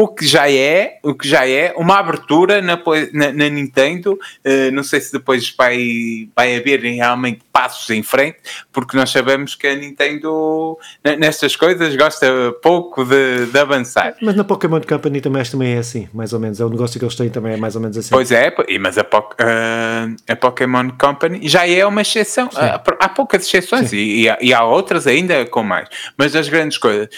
[0.00, 2.80] O que já é, o que já é uma abertura na,
[3.12, 4.12] na, na Nintendo.
[4.46, 8.38] Uh, não sei se depois vai, vai haver realmente passos em frente,
[8.72, 10.78] porque nós sabemos que a Nintendo
[11.18, 12.28] nestas coisas gosta
[12.62, 14.14] pouco de, de avançar.
[14.22, 16.60] Mas na Pokémon Company também, também é assim, mais ou menos.
[16.60, 18.10] É o negócio que eles têm também é mais ou menos assim.
[18.10, 22.46] Pois é, mas a, po uh, a Pokémon Company já é uma exceção.
[22.46, 25.88] Uh, há poucas exceções e, e, há, e há outras ainda com mais.
[26.16, 27.08] Mas as grandes coisas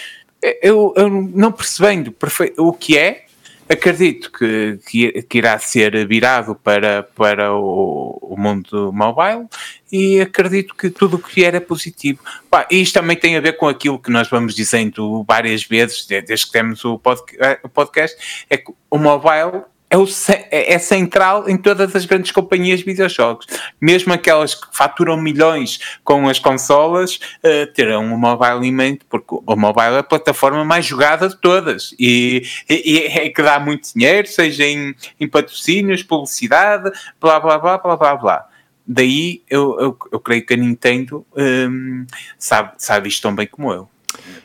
[0.61, 2.15] eu, eu não percebendo
[2.57, 3.25] o que é,
[3.71, 9.47] acredito que, que, que, irá ser virado para, para o, o, mundo mobile
[9.91, 12.19] e acredito que tudo o que vier é positivo.
[12.49, 16.45] Pá, isto também tem a ver com aquilo que nós vamos dizendo várias vezes, desde
[16.45, 20.05] que temos o podcast, é que o mobile é, o,
[20.49, 23.45] é, é central em todas as grandes companhias de videojogos.
[23.79, 29.35] Mesmo aquelas que faturam milhões com as consolas, uh, terão o mobile em mente, porque
[29.45, 33.59] o mobile é a plataforma mais jogada de todas e, e, e é que dá
[33.59, 36.89] muito dinheiro, seja em, em patrocínios, publicidade,
[37.19, 38.47] blá blá blá blá blá blá
[38.87, 42.05] daí eu, eu, eu, creio que a Nintendo um,
[42.37, 43.89] sabe, sabe isto tão bem como eu.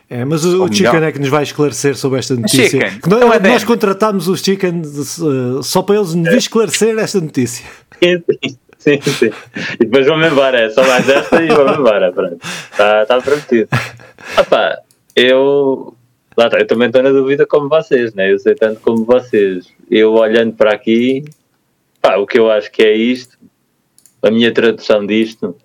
[0.09, 2.93] É, mas o, o Chicken é que nos vai esclerecer sobre esta notícia.
[3.09, 7.65] Nós, nós contratámos os Chicken uh, só para eles nos esclarecer esta notícia.
[8.79, 9.33] Sim, sim.
[9.81, 12.15] E depois vamos embora, é só mais esta e vamos embora.
[12.71, 13.69] Está tá prometido.
[14.39, 14.79] Opa,
[15.17, 15.93] eu.
[16.37, 18.31] Lá tá, eu também estou na dúvida como vocês, né?
[18.31, 19.67] Eu sei tanto como vocês.
[19.91, 21.25] Eu olhando para aqui,
[22.01, 23.37] pá, o que eu acho que é isto,
[24.23, 25.57] a minha tradução disto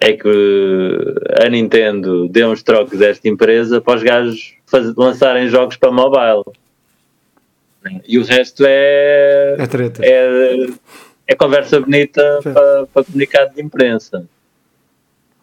[0.00, 5.76] é que a Nintendo deu uns trocos desta empresa para os gajos fazer, lançarem jogos
[5.76, 6.44] para mobile.
[8.06, 9.56] E o resto é.
[9.58, 10.02] É treta.
[10.04, 10.66] É,
[11.26, 14.26] é conversa bonita para, para comunicado de imprensa.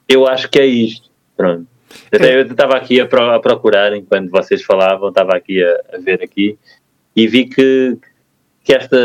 [0.08, 1.10] Eu acho que é isto.
[1.36, 1.68] Pronto.
[2.12, 2.38] Até é.
[2.38, 6.58] eu estava aqui a, procurar, enquanto vocês falavam, estava aqui a, a ver aqui
[7.16, 7.98] e vi que,
[8.68, 8.98] que esta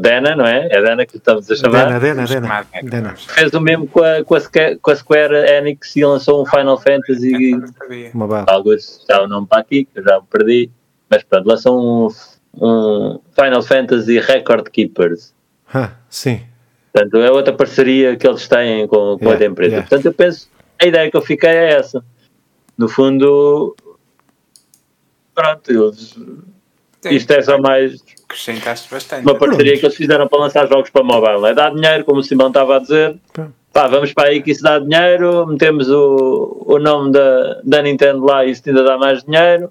[0.00, 0.66] Dana, não é?
[0.72, 2.00] É a Dana que estamos a chamar.
[2.00, 3.14] Dana, Dana, Dana.
[3.16, 4.40] Fez o mesmo com a, com, a,
[4.82, 7.32] com a Square Enix e lançou um Final Fantasy.
[8.48, 10.68] Alguns está o nome para aqui, que eu já o perdi.
[11.08, 12.08] Mas pronto, lançou um,
[12.60, 15.32] um Final Fantasy Record Keepers.
[15.72, 16.40] Ah, sim.
[16.92, 19.70] Portanto, é outra parceria que eles têm com, com yeah, a empresa.
[19.74, 19.88] Yeah.
[19.88, 20.48] Portanto, eu penso,
[20.82, 22.04] a ideia que eu fiquei é essa.
[22.76, 23.76] No fundo,
[25.32, 26.18] pronto, eles,
[27.10, 29.22] isto é só mais acrescentaste bastante.
[29.22, 31.46] Uma parceria que eles fizeram para lançar jogos para mobile.
[31.46, 33.16] É dar dinheiro, como o Simão estava a dizer.
[33.72, 38.24] Pá, vamos para aí que isso dá dinheiro, metemos o, o nome da, da Nintendo
[38.24, 39.70] lá e isso ainda dá mais dinheiro.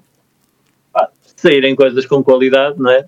[0.92, 3.06] Pá, saírem coisas com qualidade, não é?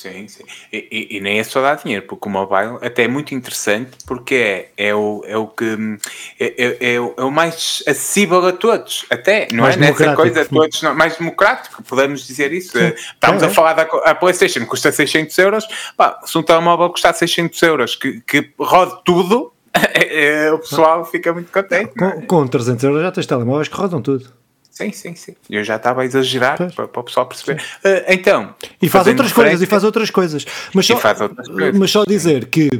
[0.00, 0.44] Sim, sim.
[0.72, 3.90] E, e, e, nem é só dar dinheiro, porque o mobile até é muito interessante
[4.06, 4.34] porque
[4.78, 5.98] é, é, o, é o que
[6.38, 9.80] é, é, é, é o mais acessível a todos, até, não mais é?
[9.80, 12.78] Nessa coisa, todos, não, mais democrático, podemos dizer isso.
[12.78, 12.94] Sim.
[13.12, 17.14] Estamos é, a falar da a PlayStation, custa 600 euros, pá, se um telemóvel custar
[17.14, 19.52] 600 euros, que, que rode tudo,
[20.54, 21.92] o pessoal fica muito contente.
[21.94, 24.40] Com, com 300 euros já tens telemóveis que rodam tudo.
[24.80, 25.34] Sim, sim, sim.
[25.50, 27.60] Eu já estava a exagerar para, para, o pessoal perceber.
[27.84, 28.54] Uh, então.
[28.80, 30.46] E faz outras coisas, e faz outras coisas.
[30.72, 31.78] Mas só, outras coisas.
[31.78, 32.70] mas só dizer que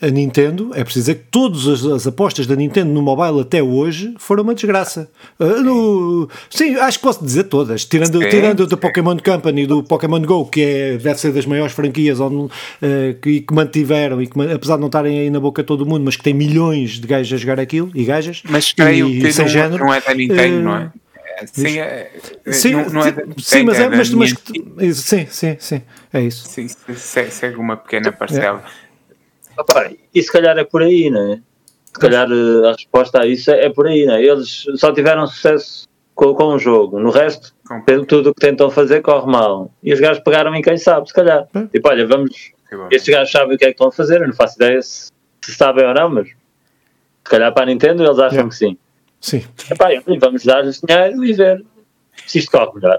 [0.00, 3.62] a Nintendo, é preciso dizer que todas as, as, apostas da Nintendo no mobile até
[3.62, 5.10] hoje foram uma desgraça.
[5.38, 7.84] Uh, no, sim, acho que posso dizer todas.
[7.84, 11.74] Tirando, sim, tirando da Pokémon Company, do Pokémon Go, que é, deve ser das maiores
[11.74, 12.50] franquias onde, uh,
[13.20, 16.16] que, que, mantiveram, e que apesar de não estarem aí na boca todo mundo, mas
[16.16, 18.42] que tem milhões de gajas a jogar aquilo, e gajas.
[18.48, 20.90] Mas creio e, que sem não, não é da Nintendo, não é?
[21.46, 22.10] Sim, é,
[22.46, 24.30] sim, não, não é, sim mas, é, mas, mas
[24.96, 25.82] sim, sim, sim,
[26.12, 26.48] é isso.
[26.48, 26.68] Sim,
[27.30, 28.62] segue uma pequena parcela.
[29.58, 29.60] É.
[29.60, 31.40] Opa, e se calhar é por aí, não é?
[31.86, 34.22] Se calhar eh, a resposta a isso é, é por aí, não é?
[34.22, 38.04] Eles só tiveram sucesso com, com o jogo, no resto, com...
[38.04, 39.70] tudo o que tentam fazer corre mal.
[39.82, 41.46] E os gajos pegaram em quem sabe, se calhar.
[41.54, 41.66] É.
[41.66, 42.52] Tipo, olha, vamos.
[42.90, 45.10] Estes gajos sabem o que é que estão a fazer, eu não faço ideia se,
[45.44, 48.78] se sabem ou não, mas se calhar para a Nintendo eles acham que sim.
[49.22, 49.44] Sim.
[49.70, 49.88] Epá,
[50.20, 51.64] vamos dar o dinheiro e ver
[52.26, 52.98] se isto corre melhor.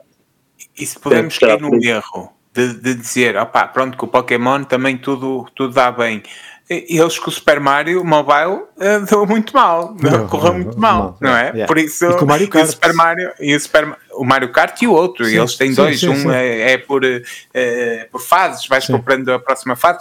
[0.80, 4.98] E se podemos cair no erro de, de dizer, opá, pronto, que o Pokémon também
[4.98, 6.24] tudo, tudo dá bem.
[6.70, 11.18] E eles com o Super Mario Mobile uh, deu muito mal, não, correu muito mal,
[11.20, 11.48] não, não é?
[11.48, 11.68] Yeah.
[11.68, 12.66] Por isso, e com o Mario Kart.
[12.66, 15.70] o Super Mario e o, Super, o Mario Kart e o outro, sim, eles têm
[15.70, 20.00] sim, dois, sim, um é, é, por, é, por fases, vais comprando a próxima fase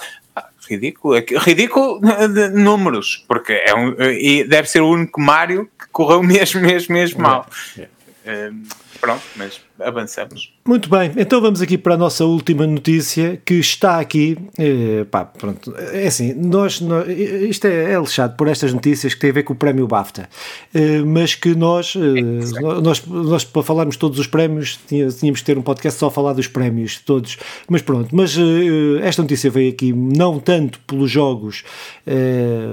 [0.69, 1.17] ridículo.
[1.17, 6.61] É ridículo de números, porque é um, e deve ser o único Mario correu mesmo,
[6.61, 7.47] mesmo, mesmo mal.
[7.79, 8.67] Uh,
[9.03, 10.55] pronto, mas avançamos.
[10.65, 14.39] Muito bem, então vamos aqui para a nossa última notícia que está aqui.
[14.57, 19.21] Eh, pá, pronto, é assim, nós, nós isto é, é lixado por estas notícias que
[19.21, 20.29] têm a ver com o prémio BAFTA,
[20.73, 25.59] eh, mas que nós, eh, nós, nós, para falarmos todos os prémios, tínhamos que ter
[25.59, 27.37] um podcast só a falar dos prémios todos,
[27.69, 31.65] mas pronto, mas eh, esta notícia veio aqui não tanto pelos jogos
[32.07, 32.69] eh,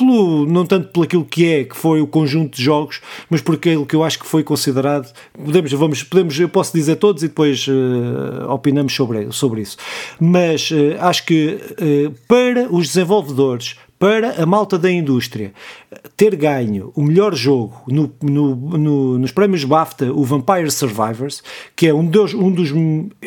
[0.00, 3.54] pelo, não tanto pelo aquilo que é, que foi o conjunto de jogos, mas por
[3.54, 5.12] aquilo que eu acho que foi considerado.
[5.32, 9.76] Podemos, vamos, podemos, eu posso dizer todos e depois uh, opinamos sobre, sobre isso.
[10.18, 15.52] Mas uh, acho que uh, para os desenvolvedores, para a malta da indústria
[16.20, 21.42] ter ganho o melhor jogo no, no, no, nos prémios BAFTA, o Vampire Survivors,
[21.74, 22.68] que é um dos, um dos.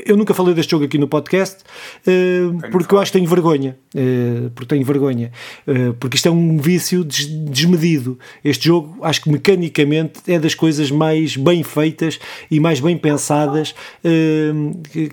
[0.05, 1.63] Eu nunca falei deste jogo aqui no podcast,
[2.05, 3.75] uh, porque eu acho que tenho vergonha.
[3.95, 5.31] Uh, porque tenho vergonha.
[5.67, 8.19] Uh, porque isto é um vício des, desmedido.
[8.45, 12.19] Este jogo, acho que mecanicamente é das coisas mais bem feitas
[12.51, 13.73] e mais bem pensadas
[14.91, 15.09] que,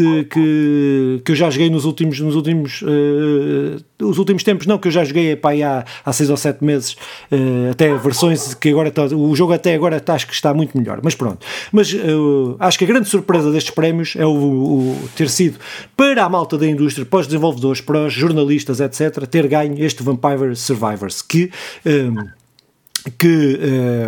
[0.00, 4.78] de, que, que eu já joguei nos últimos, nos últimos, uh, os últimos tempos, não,
[4.78, 6.92] que eu já joguei pá, há, há seis ou sete meses,
[7.30, 10.76] uh, até versões que agora está, o jogo até agora está, acho que está muito
[10.76, 11.44] melhor, mas pronto.
[11.70, 15.58] Mas uh, acho que a grande surpresa destes prémios é o, o, ter sido
[15.96, 20.02] para a malta da indústria, para os desenvolvedores, para os jornalistas, etc., ter ganho este
[20.02, 21.50] Vampire Survivors, que
[23.18, 23.58] que,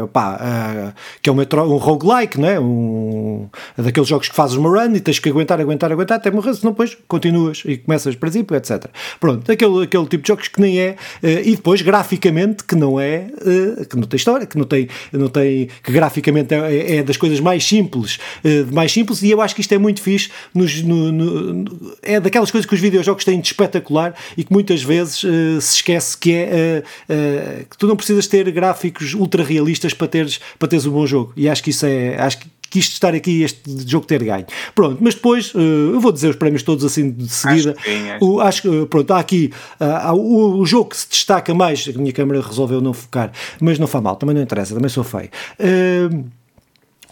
[0.03, 2.61] uh, pá, uh, que é um, um roguelike, não é?
[2.61, 6.55] Um, daqueles jogos que fazes uma run e tens que aguentar, aguentar, aguentar até morrer,
[6.55, 8.87] senão depois continuas e começas princípio, etc.
[9.19, 13.01] Pronto, aquele, aquele tipo de jogos que nem é, uh, e depois graficamente que não
[13.01, 13.27] é,
[13.89, 17.41] que não tem história, que não tem, não tem que graficamente é, é das coisas
[17.41, 18.19] mais simples,
[18.73, 22.51] mais simples, e eu acho que isto é muito fixe, nos, no, no, é daquelas
[22.51, 26.83] coisas que os videojogos têm de espetacular e que muitas vezes se esquece que é
[27.69, 31.07] que tu não precisas ter gráficos gráficos ultra realistas para teres, para teres um bom
[31.07, 31.33] jogo.
[31.37, 32.21] E acho que isso é.
[32.21, 34.47] Acho que quis estar aqui este jogo ter ganho.
[34.75, 37.73] Pronto, mas depois uh, eu vou dizer os prémios todos assim de seguida.
[37.73, 38.25] Acho que, sim, acho.
[38.25, 41.99] O, acho que pronto, há aqui uh, o, o, jogo que se destaca mais, a
[41.99, 43.31] minha câmera resolveu não focar,
[43.61, 45.29] mas não faz mal, também não interessa, também sou feio.
[45.61, 46.25] Uh,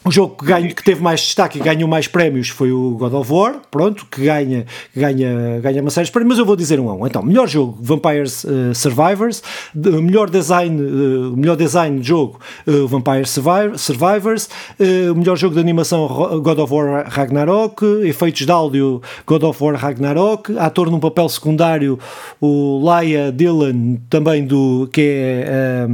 [0.03, 3.13] o jogo que, ganho, que teve mais destaque e ganhou mais prémios foi o God
[3.13, 4.65] of War, pronto, que ganha,
[4.97, 7.07] ganha, ganha uma série de prémios, mas eu vou dizer um a um.
[7.07, 9.43] Então, melhor jogo, Vampires uh, Survivors,
[9.75, 14.49] de, melhor design, uh, melhor design de jogo, uh, Survivors,
[14.79, 16.09] uh, melhor jogo de animação,
[16.41, 21.99] God of War Ragnarok, efeitos de áudio, God of War Ragnarok, ator num papel secundário,
[22.41, 25.03] o Laia Dillon, também do, que
[25.47, 25.87] é,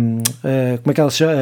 [0.82, 1.34] como é que ela se chama?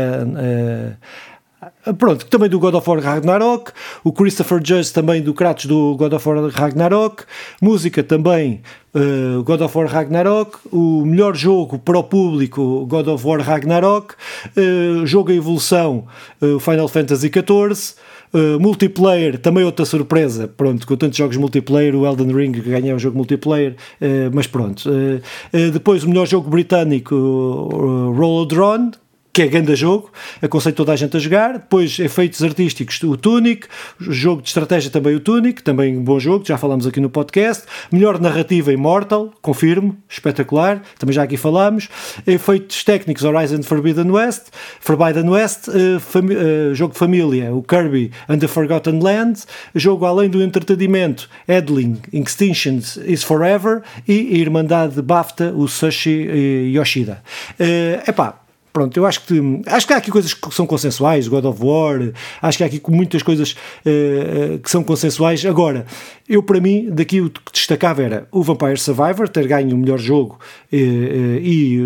[1.93, 3.71] Pronto, também do God of War Ragnarok,
[4.03, 7.25] o Christopher Judge também do Kratos do God of War Ragnarok,
[7.61, 8.63] música também
[8.95, 14.15] uh, God of War Ragnarok, o melhor jogo para o público God of War Ragnarok,
[14.57, 16.07] uh, jogo a evolução
[16.41, 18.03] uh, Final Fantasy XIV,
[18.35, 22.99] Uh, multiplayer, também outra surpresa, pronto, com tantos jogos multiplayer, o Elden Ring ganhou o
[22.99, 24.91] jogo multiplayer, uh, mas pronto.
[24.91, 28.91] Uh, depois o melhor jogo britânico, uh, Roll Drone,
[29.35, 31.55] que é grande jogo, aconselho toda a gente a jogar.
[31.55, 33.67] Depois, efeitos artísticos, o Tunic,
[33.99, 37.65] jogo de estratégia também o Tunic, também um bom jogo, já falamos aqui no podcast.
[37.91, 41.89] Melhor narrativa Immortal, confirmo, espetacular, também já aqui falamos.
[42.25, 48.39] Efeitos técnicos Horizon Forbidden West, Forbidden West, uh, uh, jogo de família, o Kirby and
[48.39, 55.03] the Forgotten Lands, jogo além do entretenimento, Edling, Extinctions is Forever e a Irmandade de
[55.03, 57.21] BAFTA, o Sushi uh, Yoshida.
[57.59, 58.44] Uh, epá,
[58.75, 62.13] pronto, eu acho que acho que há aqui coisas que são consensuais, God of War,
[62.43, 65.47] acho que há aqui muitas coisas uh, que são consensuais.
[65.47, 65.87] Agora,
[66.29, 69.99] eu para mim, daqui o que destacava era o Vampire Survivor, ter ganho o melhor
[69.99, 70.41] jogo
[70.73, 71.79] uh, uh, e.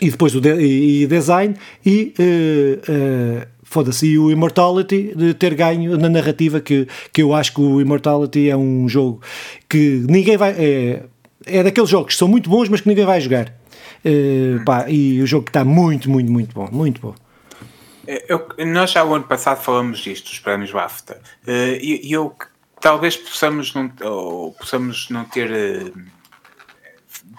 [0.00, 2.14] e depois o de, e design e
[3.64, 7.80] foda-se, e o Immortality de ter ganho na narrativa que, que eu acho que o
[7.80, 9.20] Immortality é um jogo
[9.68, 11.02] que ninguém vai é,
[11.44, 13.59] é daqueles jogos que são muito bons mas que ninguém vai jogar
[14.04, 17.14] Uh, pá, e o jogo está muito, muito, muito bom, muito bom.
[18.06, 22.34] Eu, nós já o ano passado falamos disto, os prémios BAFTA, uh, e eu
[22.80, 23.88] talvez possamos não,
[24.58, 25.92] possamos não ter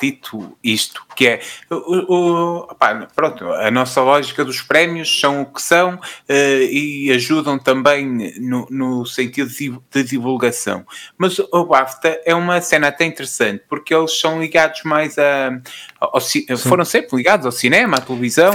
[0.01, 2.75] dito isto, que é o, o
[3.15, 8.67] pronto, a nossa lógica dos prémios são o que são uh, e ajudam também no,
[8.69, 10.85] no sentido de, de, divulgação.
[11.17, 15.59] Mas o BAFTA é uma cena até interessante porque eles são ligados mais a.
[15.99, 16.19] Ao,
[16.57, 18.51] foram sempre ligados ao cinema, à televisão.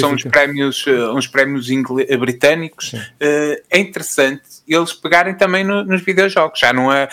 [0.00, 1.68] São uns prémios, uh, uns prémios
[2.18, 2.92] britânicos.
[2.92, 6.58] Uh, é interessante eles pegarem também no, nos videojogos.
[6.58, 7.08] Já não é,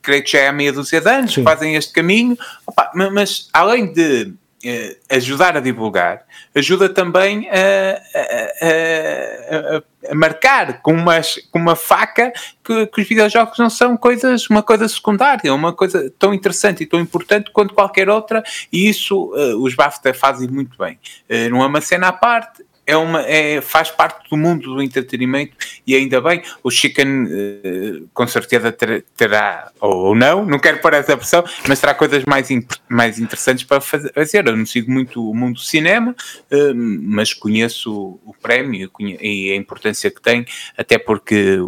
[0.00, 1.42] creio que já é há meia dúzia de anos, Sim.
[1.42, 2.36] fazem este caminho.
[2.66, 4.34] Opa, mas além de
[4.64, 11.76] eh, ajudar a divulgar, ajuda também a, a, a, a marcar com, umas, com uma
[11.76, 12.32] faca
[12.64, 16.86] que, que, os videojogos não são coisas, uma coisa secundária, uma coisa tão interessante e
[16.86, 18.42] tão importante quanto qualquer outra,
[18.72, 20.98] e isso uh, os BAFTA fazem muito bem.
[21.30, 24.82] Uh, não é uma cena à parte, é uma, é, faz parte do mundo do
[24.82, 25.54] entretenimento
[25.86, 30.94] e ainda bem, o Chicken uh, com certeza ter, terá, ou, não, não quero pôr
[30.94, 32.48] essa pressão, mas terá coisas mais,
[32.88, 34.48] mais interessantes para fazer.
[34.48, 36.16] Eu não sigo muito o mundo do cinema,
[36.50, 41.58] uh, mas conheço o, prémio e a importância que tem, até porque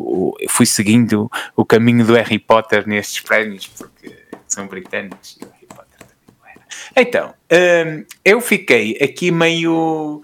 [0.49, 4.17] fui seguindo o caminho do Harry Potter nestes prémios, porque
[4.49, 7.03] são britânicos e o Harry Potter também era.
[7.03, 10.23] Então, uh, eu fiquei aqui meio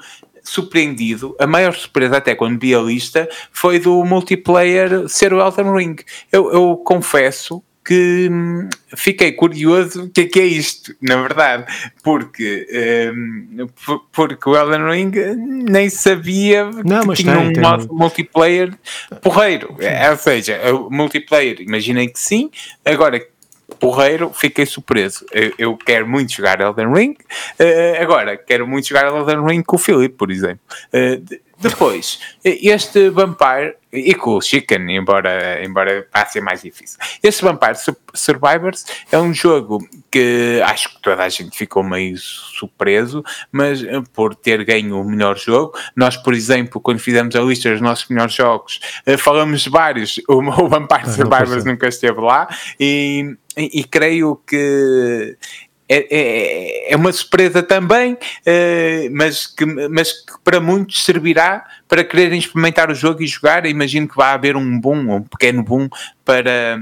[0.51, 5.73] surpreendido, a maior surpresa até quando vi a lista foi do multiplayer ser o Elden
[5.73, 5.97] Ring.
[6.31, 11.65] Eu, eu confesso que hum, fiquei curioso o que é que é isto, na verdade,
[12.03, 12.67] porque,
[13.15, 13.67] hum,
[14.11, 17.89] porque o Elden Ring nem sabia não, que tinha tem, um tem.
[17.91, 18.75] multiplayer
[19.23, 19.77] porreiro.
[19.79, 22.51] É, ou seja, o multiplayer, imaginei que sim,
[22.85, 23.25] agora
[23.79, 25.25] porreiro, fiquei surpreso.
[25.33, 27.17] Eu, eu, quero muito jogar Elden Ring.
[27.59, 30.61] Uh, agora, quero muito jogar Elden Ring com o Philip, por exemplo.
[30.93, 36.99] Uh, depois, este Vampire, e com o Chicken, embora, embora passe mais difícil.
[37.23, 37.77] Este Vampire
[38.13, 39.79] Survivors é um jogo
[40.11, 45.05] que acho que toda a gente ficou meio surpreso, mas eh, por ter ganho o
[45.05, 45.73] melhor jogo.
[45.95, 48.81] Nós, por exemplo, quando fizemos a lista dos nossos melhores jogos,
[49.19, 50.21] falamos de vários.
[50.29, 52.49] O, o Vampire ah, Survivors nunca esteve lá
[52.81, 55.37] e, e, e creio que
[55.89, 62.03] é, é, é, uma surpresa também, eh, mas, que, mas que para muitos servirá para
[62.03, 63.67] quererem experimentar o jogo e jogar.
[63.67, 65.89] Imagino que vai haver um boom, um pequeno boom
[66.25, 66.81] para,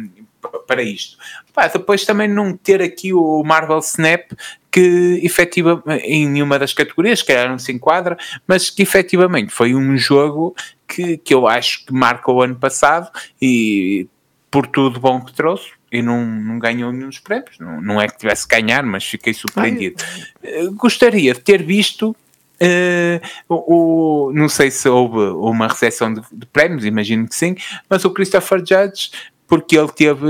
[0.67, 1.19] para isto.
[1.53, 4.33] Pá, depois também não ter aqui o Marvel Snap,
[4.73, 9.97] que efetivamente, em nenhuma das categorias, que não se enquadra, mas que efetivamente foi um
[9.97, 10.55] jogo
[10.89, 13.09] que, que eu acho que marca o ano passado
[13.41, 14.09] e
[14.51, 17.59] por tudo bom que trouxe e não, não ganhou nenhum dos prémios.
[17.59, 20.03] Não, não é que tivesse que ganhar, mas fiquei surpreendido.
[20.43, 22.15] Eh, gostaria de ter visto.
[22.61, 27.57] Uh, o, o, não sei se houve uma recepção de, de, prémios, imagino que sim,
[27.91, 29.11] mas o Christopher Judge
[29.47, 30.27] porque ele teve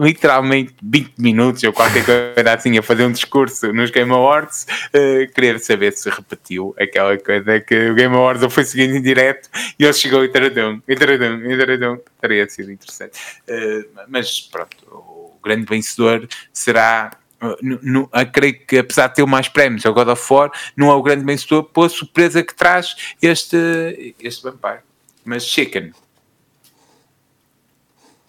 [0.00, 5.32] literalmente 20 minutos ou qualquer coisa assim a fazer um discurso nos Game Awards, uh,
[5.32, 9.48] querer saber se repetiu aquela coisa que o Game Awards eu fui seguindo em direto
[9.78, 13.18] e ele chegou e taradão, e taradão, e taradão, teria sido interessante.
[13.48, 17.10] Uh, mas pronto, o grande vencedor será
[17.62, 20.94] no, no, creio que apesar de ter mais prémios ao God of War, não é
[20.94, 24.80] o grande vencedor pela surpresa que traz este, este Vampire.
[25.24, 25.92] Mas Chicken,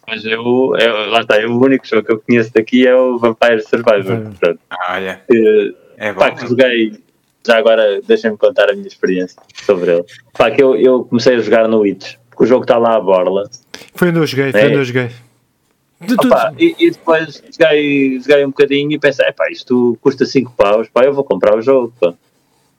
[0.09, 3.61] mas eu, eu, lá está, o único jogo que eu conheço daqui é o Vampire
[3.61, 4.31] Survivor.
[4.69, 5.21] Ah, olha.
[5.29, 6.19] Que, é bom.
[6.19, 6.93] Pá, que joguei,
[7.45, 10.05] já agora deixem-me contar a minha experiência sobre ele.
[10.37, 12.99] Pá, que eu, eu comecei a jogar no Witch, porque o jogo está lá à
[12.99, 13.49] borla.
[13.93, 15.09] Foi onde eu joguei, foi onde eu joguei.
[16.01, 20.53] De Opa, e, e, depois joguei, joguei um bocadinho e pensei, pá, isto custa 5
[20.55, 22.13] paus, pá, eu vou comprar o jogo, pá.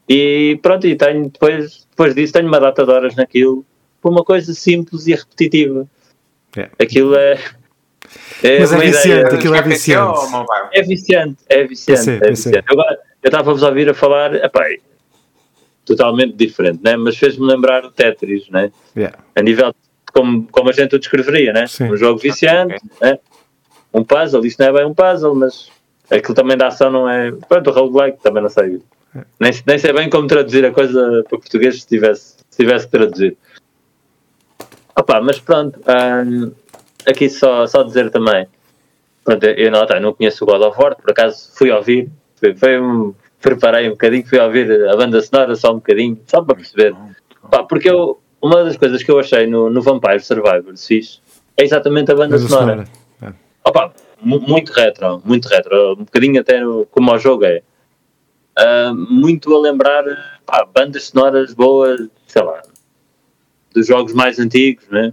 [0.09, 3.65] E pronto, e tenho, depois, depois disso tenho uma data de horas naquilo,
[4.01, 5.87] por uma coisa simples e repetitiva.
[6.57, 6.71] É.
[6.83, 7.39] Aquilo é.
[8.43, 10.21] é Mas é viciante, aquilo é viciante.
[10.73, 12.11] É viciante, é viciante.
[12.25, 12.65] É viciante.
[12.67, 14.65] Agora, eu estava-vos a ouvir a falar, epá,
[15.85, 16.97] totalmente diferente, né?
[16.97, 18.71] mas fez-me lembrar o Tetris, né?
[18.97, 19.19] Yeah.
[19.35, 19.75] a nível
[20.13, 21.65] como, como a gente o descreveria, né?
[21.81, 23.09] um jogo viciante, okay.
[23.11, 23.19] né?
[23.93, 25.71] um puzzle, isto não é bem um puzzle, mas
[26.11, 27.33] aquilo também da ação não é.
[27.49, 28.81] Pronto, o roguelike também não sei.
[29.15, 29.23] É.
[29.39, 32.93] Nem, nem sei bem como traduzir a coisa para português se tivesse, se tivesse que
[32.93, 33.37] traduzir.
[34.97, 36.53] Opa, mas pronto, um,
[37.07, 38.47] aqui só, só dizer também,
[39.25, 42.81] pronto, eu não, não conheço o God of War, por acaso fui ouvir, foi, foi
[42.81, 46.95] um, preparei um bocadinho, fui ouvir a banda sonora só um bocadinho, só para perceber.
[47.43, 51.23] Opa, porque eu, uma das coisas que eu achei no, no Vampire Survivors fiz
[51.57, 52.87] é exatamente a banda sonora.
[52.87, 52.89] sonora.
[53.23, 53.33] É.
[53.65, 57.63] Opa, muito retro, muito retro, um bocadinho até no, como o jogo é.
[58.59, 60.05] Uh, muito a lembrar
[60.45, 62.61] pá, bandas sonoras boas, sei lá,
[63.75, 65.13] dos jogos mais antigos, né?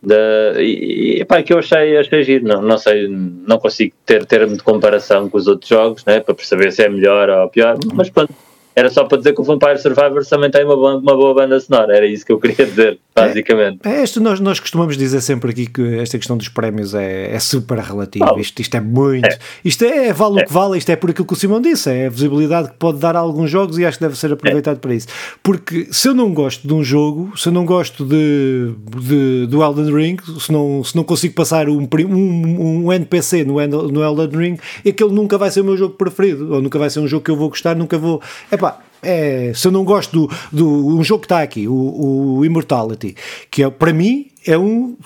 [0.00, 4.24] Da, e, e pá, que eu achei, achei giro, não, não sei, não consigo ter
[4.24, 6.20] termo de comparação com os outros jogos, né?
[6.20, 8.32] Para perceber se é melhor ou pior, mas pronto,
[8.78, 11.96] era só para dizer que o Vampire Survivors também tem uma, uma boa banda sonora,
[11.96, 13.80] era isso que eu queria dizer, basicamente.
[13.84, 17.34] É, é isto, nós, nós costumamos dizer sempre aqui que esta questão dos prémios é,
[17.34, 18.38] é super relativa, oh.
[18.38, 19.38] isto, isto é muito, é.
[19.64, 20.42] isto é, vale é.
[20.42, 22.76] o que vale, isto é por aquilo que o Simão disse, é a visibilidade que
[22.76, 24.80] pode dar a alguns jogos e acho que deve ser aproveitado é.
[24.80, 25.08] para isso.
[25.42, 29.62] Porque se eu não gosto de um jogo, se eu não gosto de, de do
[29.62, 33.54] Elden Ring, se não, se não consigo passar um, um, um NPC no,
[33.88, 37.00] no Elden Ring, aquele nunca vai ser o meu jogo preferido, ou nunca vai ser
[37.00, 38.22] um jogo que eu vou gostar, nunca vou.
[38.50, 38.67] Epá,
[39.02, 43.14] é, se eu não gosto do, do um jogo que está aqui, o, o Immortality,
[43.50, 44.96] que é, para mim é um,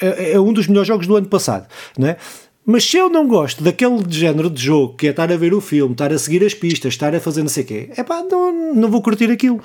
[0.00, 2.16] é, é, um dos melhores jogos do ano passado, não é?
[2.64, 5.60] Mas se eu não gosto daquele género de jogo que é estar a ver o
[5.60, 8.22] filme, estar a seguir as pistas, estar a fazer não sei o quê, é pá,
[8.30, 9.62] não, não vou curtir aquilo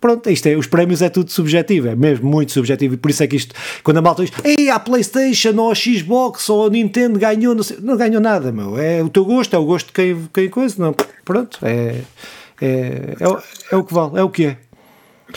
[0.00, 3.22] pronto, isto é, os prémios é tudo subjetivo, é mesmo muito subjetivo, e por isso
[3.22, 3.54] é que isto,
[3.84, 7.62] quando a malta diz, ei, a Playstation, ou a Xbox, ou a Nintendo ganhou, não,
[7.62, 10.48] sei, não ganhou nada, meu, é o teu gosto, é o gosto de quem, quem
[10.48, 12.00] coisa, não, pronto, é,
[12.60, 14.58] é, é, é o que vale, é o que é.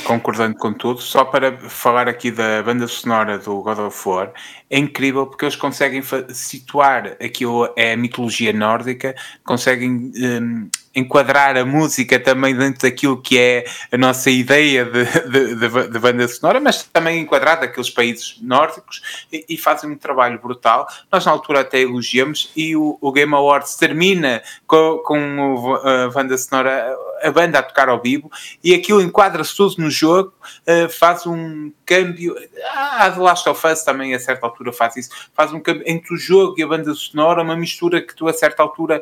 [0.05, 4.31] Concordando com tudo, só para falar aqui da banda sonora do God of War,
[4.69, 9.15] é incrível porque eles conseguem situar aquilo é a mitologia nórdica,
[9.45, 15.87] conseguem um, enquadrar a música também dentro daquilo que é a nossa ideia de, de,
[15.89, 20.87] de, banda sonora, mas também enquadrar daqueles países nórdicos e, e, fazem um trabalho brutal.
[21.11, 26.37] Nós na altura até elogiamos e o, o Game Awards termina com, com a banda
[26.37, 28.29] sonora, a banda a tocar ao vivo
[28.63, 30.33] e aquilo enquadra-se tudo no jogo,
[30.67, 32.35] uh, faz um câmbio.
[32.75, 35.83] Ah, a The Last of Us também a certa altura faz isso, faz um câmbio
[35.85, 39.01] entre o jogo e a banda sonora, uma mistura que tu a certa altura.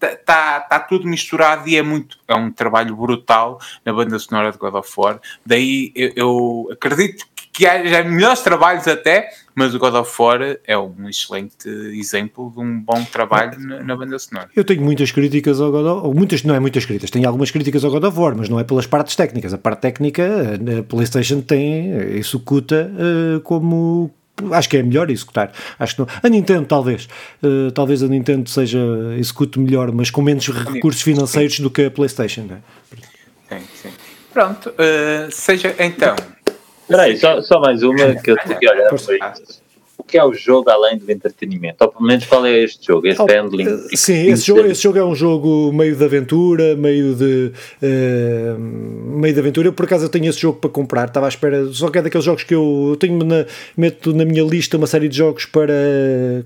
[0.00, 4.58] Está tá tudo misturado e é muito é um trabalho brutal na banda sonora de
[4.58, 9.94] God of War daí eu, eu acredito que há melhores trabalhos até mas o God
[9.94, 14.50] of War é um excelente exemplo de um bom trabalho na, na banda sonora.
[14.54, 17.50] Eu tenho muitas críticas ao God of War, muitas, não é muitas críticas, tenho algumas
[17.50, 19.54] críticas ao God of War, mas não é pelas partes técnicas.
[19.54, 20.24] A parte técnica,
[20.80, 24.10] a PlayStation tem, executa uh, como
[24.52, 25.52] acho que é melhor executar.
[25.78, 26.08] Acho que não.
[26.22, 27.08] A Nintendo, talvez.
[27.42, 28.78] Uh, talvez a Nintendo seja
[29.18, 32.48] execute melhor, mas com menos recursos financeiros do que a PlayStation.
[32.50, 33.58] É?
[33.58, 33.92] Sim, sim.
[34.32, 36.16] Pronto, uh, seja então.
[36.82, 38.90] Espera aí, só, só mais uma que eu tenho que olhar
[40.04, 41.82] o que é o jogo além do entretenimento?
[41.82, 43.66] Ou pelo menos qual é este jogo, este oh, handling?
[43.66, 47.52] Eh, sim, esse jogo, esse jogo é um jogo meio de aventura, meio de
[47.82, 49.68] uh, meio de aventura.
[49.68, 52.02] Eu, por acaso eu tenho esse jogo para comprar, estava à espera, só que é
[52.02, 53.46] daqueles jogos que eu, eu tenho na,
[53.76, 55.74] meto na minha lista uma série de jogos para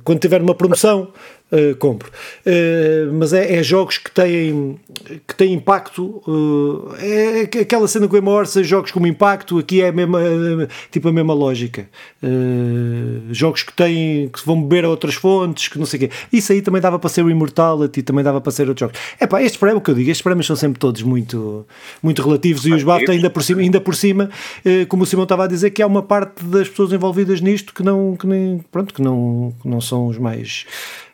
[0.05, 1.09] quando tiver uma promoção
[1.53, 2.11] uh, compro.
[2.47, 4.79] Uh, mas é, é, jogos que têm,
[5.27, 6.23] que têm impacto.
[6.27, 10.21] Uh, é, aquela cena com a maior, jogos com impacto, aqui é a mesma,
[10.91, 11.89] tipo a mesma lógica.
[13.31, 16.11] jogos que têm que vão beber a outras fontes, que não sei o quê.
[16.33, 19.01] Isso aí também dava para ser o Immortality, também dava para ser outros jogos.
[19.19, 21.67] É pá, estes prémios que eu digo, estes prémios são sempre todos muito,
[22.03, 24.31] muito relativos e os BAFTA ainda por cima, ainda por cima
[24.89, 27.83] como o Simão estava a dizer, que há uma parte das pessoas envolvidas nisto que
[27.83, 30.67] não, que nem, pronto, que não, que não são os mais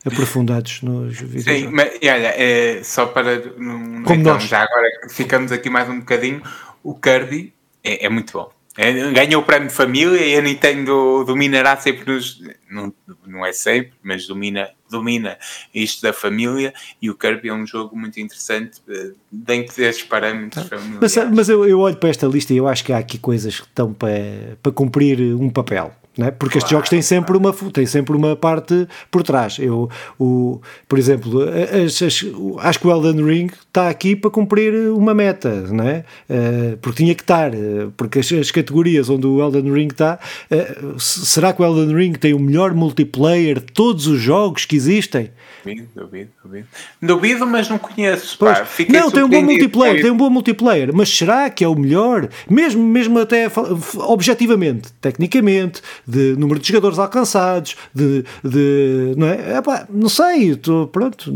[0.05, 1.45] aprofundados nos vídeos.
[1.45, 4.45] Sim, mas olha, é, só para Como então, nós.
[4.45, 6.43] já agora ficamos aqui mais um bocadinho,
[6.83, 8.53] o Kirby é, é muito bom.
[8.77, 12.43] É, ganhou o prémio de família e a Nintendo dominará sempre nos.
[12.69, 12.93] Não,
[13.25, 15.39] não é sempre, mas domina, domina
[15.73, 16.75] isto da família.
[17.01, 21.49] E o Kirby é um jogo muito interessante eh, dentro destes parâmetros ah, Mas, mas
[21.49, 23.93] eu, eu olho para esta lista e eu acho que há aqui coisas que estão
[23.93, 25.95] para, para cumprir um papel.
[26.19, 26.31] É?
[26.31, 29.59] Porque estes jogos têm sempre, uma, têm sempre uma parte por trás.
[29.59, 32.25] Eu, o, por exemplo, as, as,
[32.61, 36.05] acho que o Elden Ring está aqui para cumprir uma meta, não é?
[36.31, 40.21] Uh, porque tinha que estar, uh, porque as, as, categorias onde o Elden Ring está,
[40.51, 44.77] uh, será que o Elden Ring tem o melhor multiplayer de todos os jogos que
[44.77, 45.31] existem?
[45.65, 46.69] Duvido, duvido, duvido.
[47.01, 48.39] Duvido, mas não conheço.
[48.39, 51.75] Pá, não, tem um bom multiplayer, tem um bom multiplayer, mas será que é o
[51.75, 52.29] melhor?
[52.49, 53.51] Mesmo, mesmo até
[53.97, 58.25] objetivamente, tecnicamente, de número de jogadores alcançados, de.
[58.43, 59.59] de não é?
[59.59, 61.33] Epá, não sei, tô, pronto.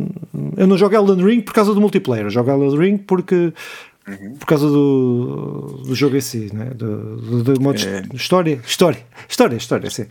[0.57, 3.53] Eu não jogo Elden Ring por causa do multiplayer, eu jogo Elden Ring porque.
[4.07, 4.37] Uhum.
[4.39, 6.71] Por causa do, do jogo em si, né?
[6.75, 8.03] do, do, do modo é.
[8.15, 10.07] história, história, história, história, sim.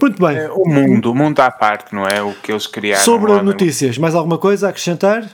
[0.00, 0.36] Muito bem.
[0.36, 2.22] É, o mundo, o mundo à parte, não é?
[2.22, 3.04] O que eles criaram.
[3.04, 5.28] Sobre notícias, mais alguma coisa a acrescentar?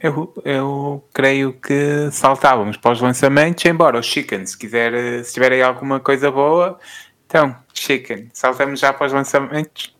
[0.00, 5.52] Eu, eu creio que saltávamos para os lançamentos, embora o Chicken, se quiser, se tiver
[5.52, 6.78] aí alguma coisa boa,
[7.26, 9.94] então, Chicken, saltamos já para os lançamentos.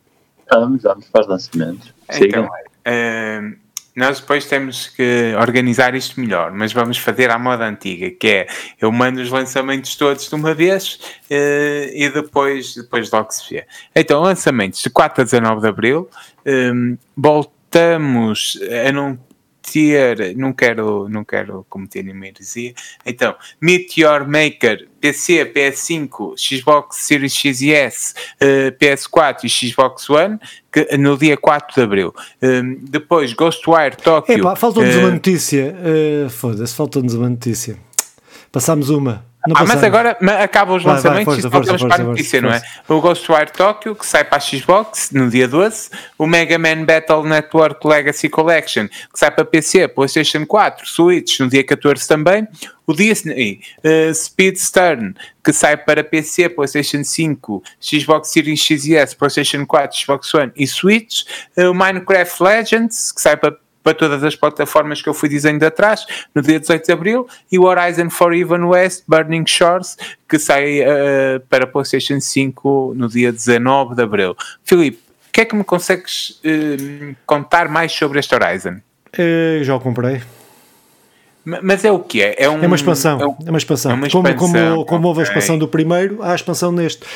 [0.51, 1.93] Vamos, vamos para os lançamentos.
[2.15, 3.57] Então, uh,
[3.97, 8.47] nós depois temos que organizar isto melhor, mas vamos fazer à moda antiga, que é
[8.81, 11.01] eu mando os lançamentos todos de uma vez
[11.31, 13.67] uh, e depois, depois logo se vê.
[13.95, 16.09] Então, lançamentos de 4 a 19 de Abril,
[16.47, 19.19] um, voltamos a não
[20.37, 22.75] não quero, não quero cometer nenhuma heresia.
[23.05, 30.39] Então, Meteor Maker, PC, PS5, Xbox Series X e S, uh, PS4 e Xbox One,
[30.73, 32.15] que, no dia 4 de Abril.
[32.43, 34.39] Um, depois, Ghostwire Tokyo.
[34.39, 35.75] Epá, faltou-nos uh, uma notícia.
[36.27, 37.77] Uh, Foda-se, faltou-nos uma notícia.
[38.51, 39.25] Passámos uma.
[39.55, 42.51] Ah, mas agora acabam os vai, lançamentos vai, força, e voltamos para a notícia, não
[42.51, 42.63] é?
[42.89, 47.25] O Ghostwire Tokyo, que sai para a Xbox no dia 12, o Mega Man Battle
[47.25, 52.47] Network Legacy Collection, que sai para PC, PlayStation 4, Switch no dia 14 também,
[52.87, 55.15] o Disney uh, Speed Stern,
[55.45, 60.53] que sai para PC, PlayStation 5, Xbox Series X e S, PlayStation 4, Xbox One
[60.57, 61.25] e Switch,
[61.57, 63.57] uh, o Minecraft Legends, que sai para
[63.87, 66.05] para todas as plataformas que eu fui dizendo atrás,
[66.35, 69.97] no dia 18 de Abril, e o Horizon Forbidden West Burning Shores,
[70.29, 74.37] que sai uh, para PlayStation 5 no dia 19 de Abril.
[74.65, 74.99] Filipe,
[75.29, 78.81] o que é que me consegues uh, contar mais sobre este Horizon?
[79.17, 80.21] Uh, já o comprei.
[81.45, 82.35] Mas é o que é?
[82.39, 83.21] É, um, é uma expansão.
[83.21, 83.93] É, um, é uma expansão.
[83.93, 84.35] É uma expansão.
[84.37, 87.07] Como, como, como houve a expansão do primeiro, há a expansão neste.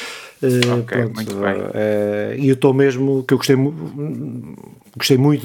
[0.43, 3.57] Uh, okay, pronto, uh, e eu estou mesmo, que eu gostei,
[4.97, 5.43] gostei muito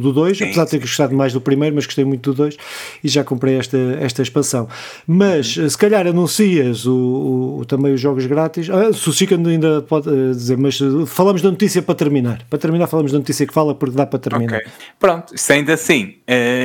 [0.00, 2.56] do 2, apesar de ter gostado mais do primeiro, mas gostei muito do 2
[3.02, 4.68] e já comprei esta, esta expansão.
[5.06, 8.68] Mas se calhar anuncias o, o também os jogos grátis.
[8.68, 12.42] Ah, se o Chica ainda pode dizer, mas falamos da notícia para terminar.
[12.50, 14.58] Para terminar, falamos da notícia que fala, porque dá para terminar.
[14.58, 14.70] Okay.
[15.00, 16.16] Pronto, sendo assim,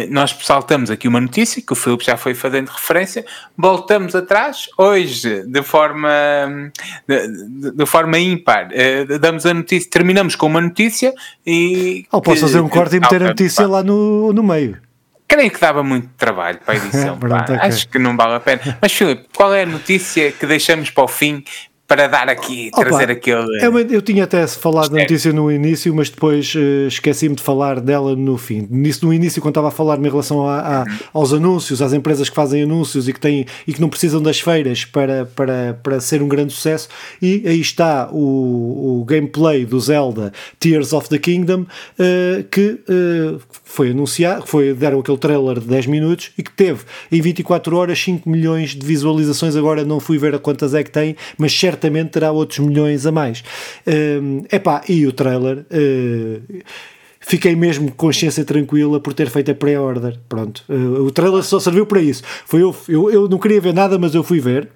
[0.10, 3.26] nós saltamos aqui uma notícia que o Filipe já foi fazendo referência,
[3.58, 6.10] voltamos atrás, hoje, de forma.
[7.08, 8.70] De, de forma ímpar.
[8.70, 11.14] Uh, damos a notícia, terminamos com uma notícia
[11.46, 12.06] e.
[12.12, 14.78] Ou posso fazer um corte e meter a notícia lá no, no meio.
[15.28, 17.16] Creio que dava muito trabalho para a edição.
[17.20, 17.68] Pronto, okay.
[17.68, 18.80] Acho que não vale a pena.
[18.82, 21.44] Mas, Filipe, qual é a notícia que deixamos para o fim
[21.90, 23.66] para dar aqui, Opa, trazer aquele.
[23.66, 27.82] Eu, eu tinha até falado da notícia no início, mas depois uh, esqueci-me de falar
[27.82, 28.68] dela no fim.
[28.70, 32.30] Nisso, no início, quando estava a falar em relação a, a, aos anúncios, às empresas
[32.30, 36.00] que fazem anúncios e que, têm, e que não precisam das feiras para, para, para
[36.00, 36.90] ser um grande sucesso,
[37.20, 43.42] e aí está o, o gameplay do Zelda Tears of the Kingdom, uh, que uh,
[43.64, 48.00] foi anunciado, foi, deram aquele trailer de 10 minutos e que teve em 24 horas
[48.00, 49.56] 5 milhões de visualizações.
[49.56, 53.06] Agora não fui ver a quantas é que tem, mas certo certamente terá outros milhões
[53.06, 53.44] a mais.
[53.88, 55.66] Uh, epá, e o trailer.
[55.72, 56.62] Uh,
[57.22, 60.20] fiquei mesmo com consciência tranquila por ter feito a pré-order.
[60.28, 62.24] Pronto, uh, o trailer só serviu para isso.
[62.46, 64.70] Foi eu, eu, eu, não queria ver nada, mas eu fui ver.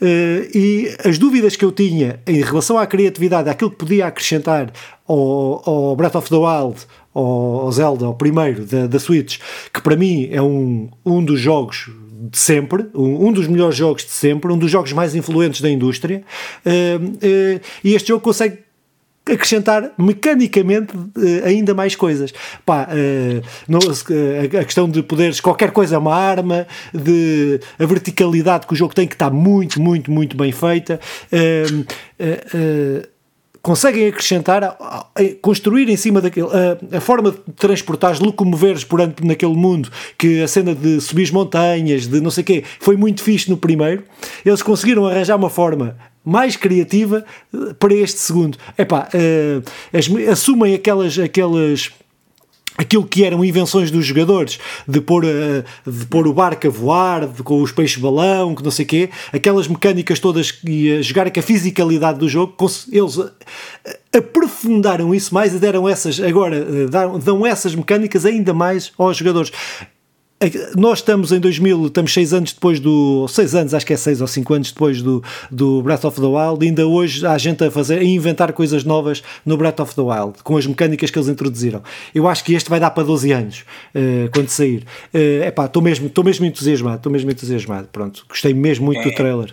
[0.00, 4.70] Uh, e as dúvidas que eu tinha em relação à criatividade, aquilo que podia acrescentar
[5.08, 6.80] ao, ao Breath of the Wild,
[7.14, 9.38] ao, Zelda, ao primeiro da, da Switch,
[9.72, 11.90] que para mim é um, um dos jogos
[12.20, 16.22] de sempre, um, dos melhores jogos de sempre, um dos jogos mais influentes da indústria,
[16.66, 18.58] uh, uh, e este jogo consegue
[19.24, 22.32] acrescentar mecanicamente uh, ainda mais coisas.
[22.66, 22.88] Pá,
[24.60, 28.94] a questão de poderes, qualquer coisa é uma arma, de a verticalidade que o jogo
[28.94, 31.00] tem que está muito, muito, muito bem feita
[33.62, 34.76] conseguem acrescentar,
[35.42, 40.48] construir em cima daquele, a, a forma de transportar, locomoveres por naquele mundo, que a
[40.48, 44.04] cena de subir montanhas, de não sei o quê, foi muito fixe no primeiro.
[44.44, 48.58] Eles conseguiram arranjar uma forma mais criativa eh, para este segundo.
[48.76, 51.90] Epá, uh, assumem aquelas, aquelas
[52.76, 57.26] aquilo que eram invenções dos jogadores, de pôr, a, de pôr o barco a voar,
[57.26, 61.30] de, com os peixes-balão, que não sei o quê, aquelas mecânicas todas e a jogar
[61.30, 62.54] com a fisicalidade do jogo,
[62.90, 63.18] eles
[64.16, 69.52] aprofundaram isso mais e deram essas, agora eh, dão essas mecânicas ainda mais aos jogadores.
[70.74, 73.28] Nós estamos em 2000, estamos 6 anos depois do.
[73.28, 76.26] 6 anos, acho que é 6 ou 5 anos depois do, do Breath of the
[76.26, 80.00] Wild, ainda hoje há gente a fazer, a inventar coisas novas no Breath of the
[80.00, 81.82] Wild, com as mecânicas que eles introduziram.
[82.14, 84.86] Eu acho que este vai dar para 12 anos uh, quando sair.
[85.12, 87.88] É uh, epá, estou mesmo, estou mesmo entusiasmado, estou mesmo entusiasmado.
[87.88, 89.52] Pronto, gostei mesmo muito é, do trailer.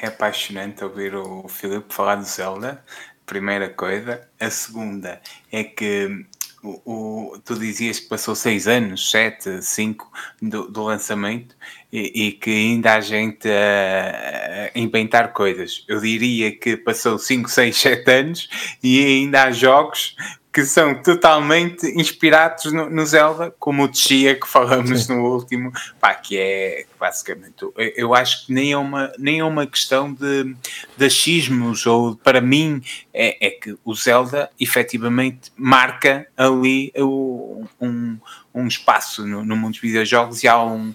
[0.00, 2.82] É apaixonante ouvir o Filipe falar do Zelda,
[3.26, 4.22] primeira coisa.
[4.40, 5.20] A segunda
[5.52, 6.24] é que
[6.62, 10.10] o, tu dizias que passou seis anos, sete, cinco
[10.40, 11.56] do, do lançamento
[11.92, 15.84] e, e, que ainda há gente a, a, inventar coisas.
[15.88, 18.48] Eu diria que passou cinco, seis, sete anos
[18.82, 20.14] e ainda há jogos
[20.52, 25.14] que são totalmente inspirados no, no Zelda, como o Tchia que falamos Sim.
[25.14, 27.64] no último, pá, que é basicamente,
[27.96, 30.54] eu acho que nem é uma, nem é uma questão de,
[30.96, 32.82] de achismos, ou para mim
[33.14, 38.18] é, é que o Zelda efetivamente marca ali o, um,
[38.54, 40.94] um espaço no, no mundo dos videojogos e há um,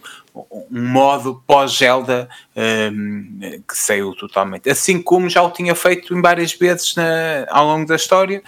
[0.72, 4.70] um modo pós-Zelda um, que saiu totalmente.
[4.70, 8.44] Assim como já o tinha feito em várias vezes na, ao longo da história,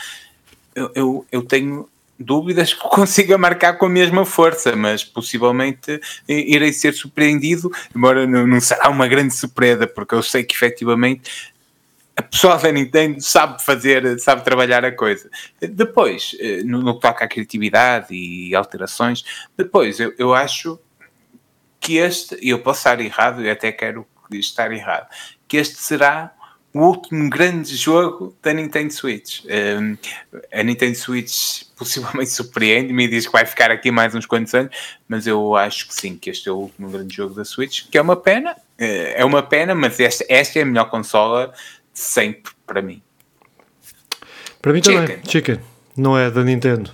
[0.75, 1.87] eu, eu, eu tenho
[2.19, 8.59] dúvidas que consiga marcar com a mesma força, mas possivelmente irei ser surpreendido, embora não
[8.59, 11.53] será uma grande surpresa, porque eu sei que efetivamente
[12.19, 15.29] a pessoa da Nintendo sabe fazer, sabe trabalhar a coisa.
[15.61, 19.23] Depois, eh, no, no que toca à criatividade e alterações,
[19.57, 20.77] depois eu, eu acho
[21.79, 25.07] que este, e eu posso estar errado, e até quero estar errado,
[25.47, 26.33] que este será
[26.73, 29.43] o último grande jogo da Nintendo Switch.
[29.45, 29.97] Um,
[30.51, 34.75] a Nintendo Switch possivelmente surpreende-me e diz que vai ficar aqui mais uns quantos anos,
[35.07, 37.97] mas eu acho que sim, que este é o último grande jogo da Switch, que
[37.97, 41.53] é uma pena, eh, é uma pena, mas esta, esta é a melhor consola
[41.93, 43.01] sempre para mim.
[44.61, 45.01] Para mim Chicken.
[45.01, 45.59] também, Chicken,
[45.95, 46.91] não é da Nintendo.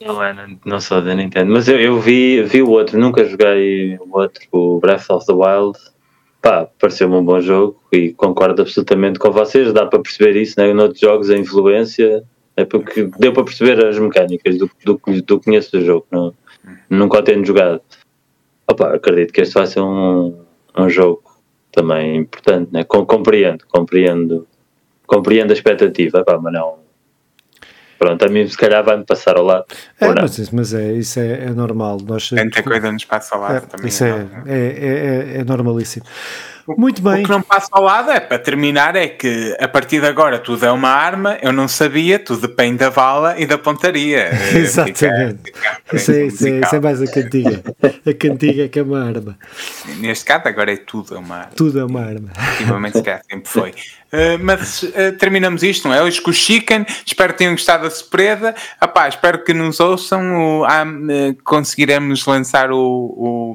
[0.00, 0.32] Não é,
[0.64, 4.40] não sou da Nintendo, mas eu, eu vi, vi o outro, nunca joguei o outro,
[4.52, 5.76] o Breath of the Wild.
[6.40, 9.72] Pá, pareceu-me um bom jogo e concordo absolutamente com vocês.
[9.72, 10.72] Dá para perceber isso, né?
[10.72, 12.24] Noutros jogos a influência
[12.56, 16.34] é porque deu para perceber as mecânicas do, do, do conheço do jogo, não,
[16.90, 17.80] nunca o tenho jogado.
[18.66, 20.36] Opa, acredito que este vai ser um,
[20.76, 21.22] um jogo
[21.70, 22.82] também importante, né?
[22.84, 24.46] Com, compreendo, compreendo,
[25.06, 26.87] compreendo a expectativa, pá, mas não.
[27.98, 29.64] Pronto, a mim se calhar vai-me passar ao lado.
[30.00, 31.98] É, mas, mas é, isso é, é normal.
[32.06, 33.88] Nós, Tanta coisa nos passa ao lado é, também.
[33.88, 36.06] Isso é, é, é, é, é normalíssimo.
[36.76, 37.22] Muito bem.
[37.22, 40.38] O que não passa ao lado é, para terminar, é que a partir de agora
[40.38, 44.30] tudo é uma arma, eu não sabia, tudo depende da vala e da pontaria.
[44.54, 45.38] Exatamente.
[45.44, 47.62] Fica, fica isso, é, isso, é, isso, é, mais a cantiga.
[48.06, 49.38] A cantiga é que é uma arma.
[49.98, 51.52] Neste caso, agora é tudo é uma arma.
[51.54, 52.30] Tudo é uma arma.
[52.36, 53.74] Efetivamente, sempre foi.
[54.10, 56.02] Uh, mas uh, terminamos isto, não é?
[56.02, 56.86] Hoje com o Chicken.
[57.04, 58.54] Espero que tenham gostado da surpresa.
[58.80, 60.34] Apá, espero que nos ouçam.
[60.34, 63.54] O, uh, conseguiremos lançar o, o,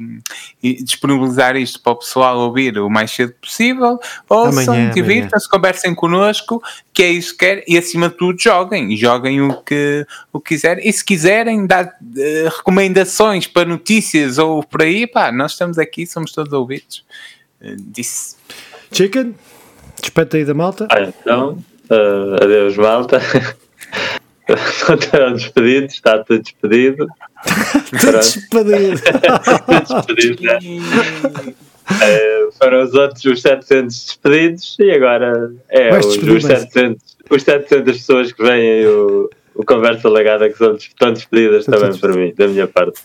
[0.61, 4.00] e disponibilizar isto para o pessoal ouvir o mais cedo possível.
[4.30, 6.62] Ouçam, divirtam-se, conversem connosco,
[6.94, 7.64] que é isso que quer.
[7.68, 8.96] E acima de tudo, joguem.
[8.96, 10.88] Joguem o que, o que quiserem.
[10.88, 11.94] E se quiserem dar
[12.58, 17.04] recomendações para notícias ou por aí, pá, nós estamos aqui, somos todos ouvidos.
[17.62, 18.36] disse.
[18.92, 19.34] Chicken?
[20.02, 20.88] Despete aí da malta.
[20.92, 21.58] Ah, então,
[21.90, 23.20] uh, adeus, malta.
[24.48, 24.96] Estão
[25.34, 27.08] despedidos, está tudo despedido.
[27.90, 29.02] tudo despedido.
[29.66, 31.54] tudo despedido, né?
[31.89, 37.97] Uh, foram os outros os 700 despedidos e agora é os, os, 700, os 700
[37.97, 42.47] pessoas que vêm o, o Conversa Legada que são, estão despedidas também para mim, da
[42.47, 43.01] minha parte.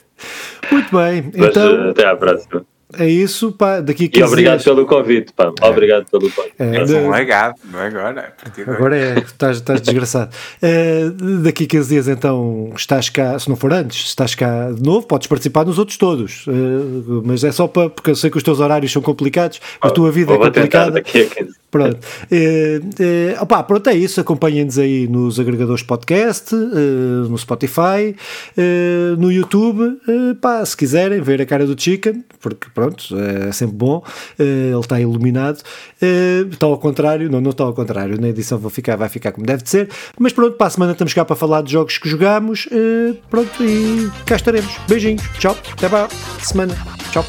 [0.70, 1.90] Muito bem, Mas, então.
[1.90, 2.64] Até à próxima.
[2.96, 4.64] É isso, pá, daqui a 15 E obrigado dias...
[4.64, 5.52] pelo convite, pá.
[5.60, 5.66] É.
[5.66, 6.54] Obrigado pelo convite.
[6.58, 6.94] É, de...
[6.94, 8.34] um legado, não é agora.
[8.66, 10.34] Agora é, estás, estás desgraçado.
[10.62, 11.10] É,
[11.42, 15.06] daqui a 15 dias, então, estás cá, se não for antes, estás cá de novo,
[15.06, 16.46] podes participar nos outros todos.
[16.48, 16.52] É,
[17.24, 20.10] mas é só para, porque eu sei que os teus horários são complicados, a tua
[20.10, 20.92] vida é complicada.
[20.92, 21.58] Daqui a 15.
[21.70, 21.98] Pronto.
[22.30, 24.20] É, é, opa, pronto, é isso.
[24.20, 28.16] Acompanhem-nos aí nos agregadores podcast, no Spotify,
[29.18, 30.00] no YouTube.
[30.40, 34.04] pá, se quiserem ver a cara do Chicken, porque pronto, é sempre bom,
[34.38, 35.60] eh, ele está iluminado,
[36.00, 39.32] eh, está ao contrário, não, não está ao contrário, na edição vou ficar, vai ficar
[39.32, 41.98] como deve de ser, mas pronto, para a semana estamos cá para falar de jogos
[41.98, 44.72] que jogamos, eh, pronto, e cá estaremos.
[44.88, 46.76] Beijinhos, tchau, até para a semana,
[47.10, 47.24] tchau.